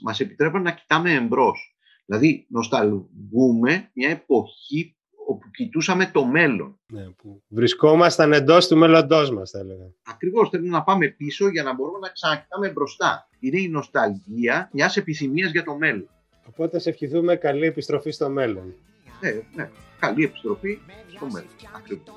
[0.02, 1.76] μας επιτρέπουν να κοιτάμε εμπρός.
[2.10, 4.96] Δηλαδή, νοσταλγούμε μια εποχή
[5.26, 6.80] όπου κοιτούσαμε το μέλλον.
[6.92, 9.84] Ναι, που βρισκόμασταν εντός του μέλλοντός μας, θα έλεγα.
[10.02, 13.28] Ακριβώς, θέλουμε να πάμε πίσω για να μπορούμε να ξανακοιτάμε μπροστά.
[13.40, 16.08] Είναι η νοσταλγία μιας επιθυμίας για το μέλλον.
[16.48, 18.74] Οπότε σε ευχηθούμε καλή επιστροφή στο μέλλον.
[19.20, 19.70] Ναι, ναι.
[20.00, 20.78] Καλή επιστροφή
[21.16, 21.50] στο μέλλον.
[21.76, 22.14] Ακριβώς.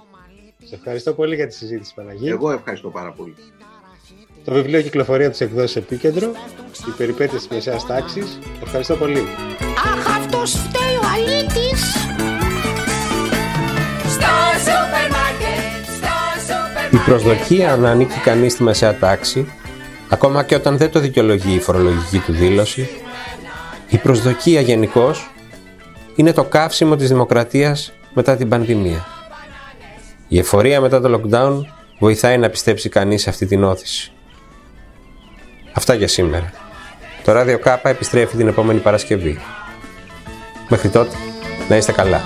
[0.64, 2.32] Σε ευχαριστώ πολύ για τη συζήτηση, Παναγία.
[2.32, 3.36] Εγώ ευχαριστώ πάρα πολύ.
[4.44, 6.32] Το βιβλίο κυκλοφορεί από τις εκδόσεις Επίκεντρο,
[6.88, 8.40] οι περιπέτειες της μεσαίας τάξης.
[8.62, 9.22] Ευχαριστώ πολύ.
[10.34, 11.82] Αχ, αυτός φταίει ο αλήτης.
[14.08, 19.52] Στο σούπερ μάρκετ, στο σούπερ Η προσδοκία να ανήκει κανείς στη μεσαία τάξη,
[20.10, 22.90] ακόμα και όταν δεν το δικαιολογεί η φορολογική του δήλωση,
[23.90, 25.32] η προσδοκία γενικώς
[26.16, 29.06] είναι το καύσιμο της δημοκρατίας μετά την πανδημία.
[30.28, 31.62] Η εφορία μετά το lockdown
[32.00, 34.12] βοηθάει να πιστέψει κανείς σε αυτή την όθηση.
[35.74, 36.52] Αυτά για σήμερα.
[37.24, 39.40] Το ράδιο Κάπα επιστρέφει την επόμενη Παρασκευή.
[40.74, 41.16] Μέχρι τότε,
[41.70, 42.22] να είστε καλά.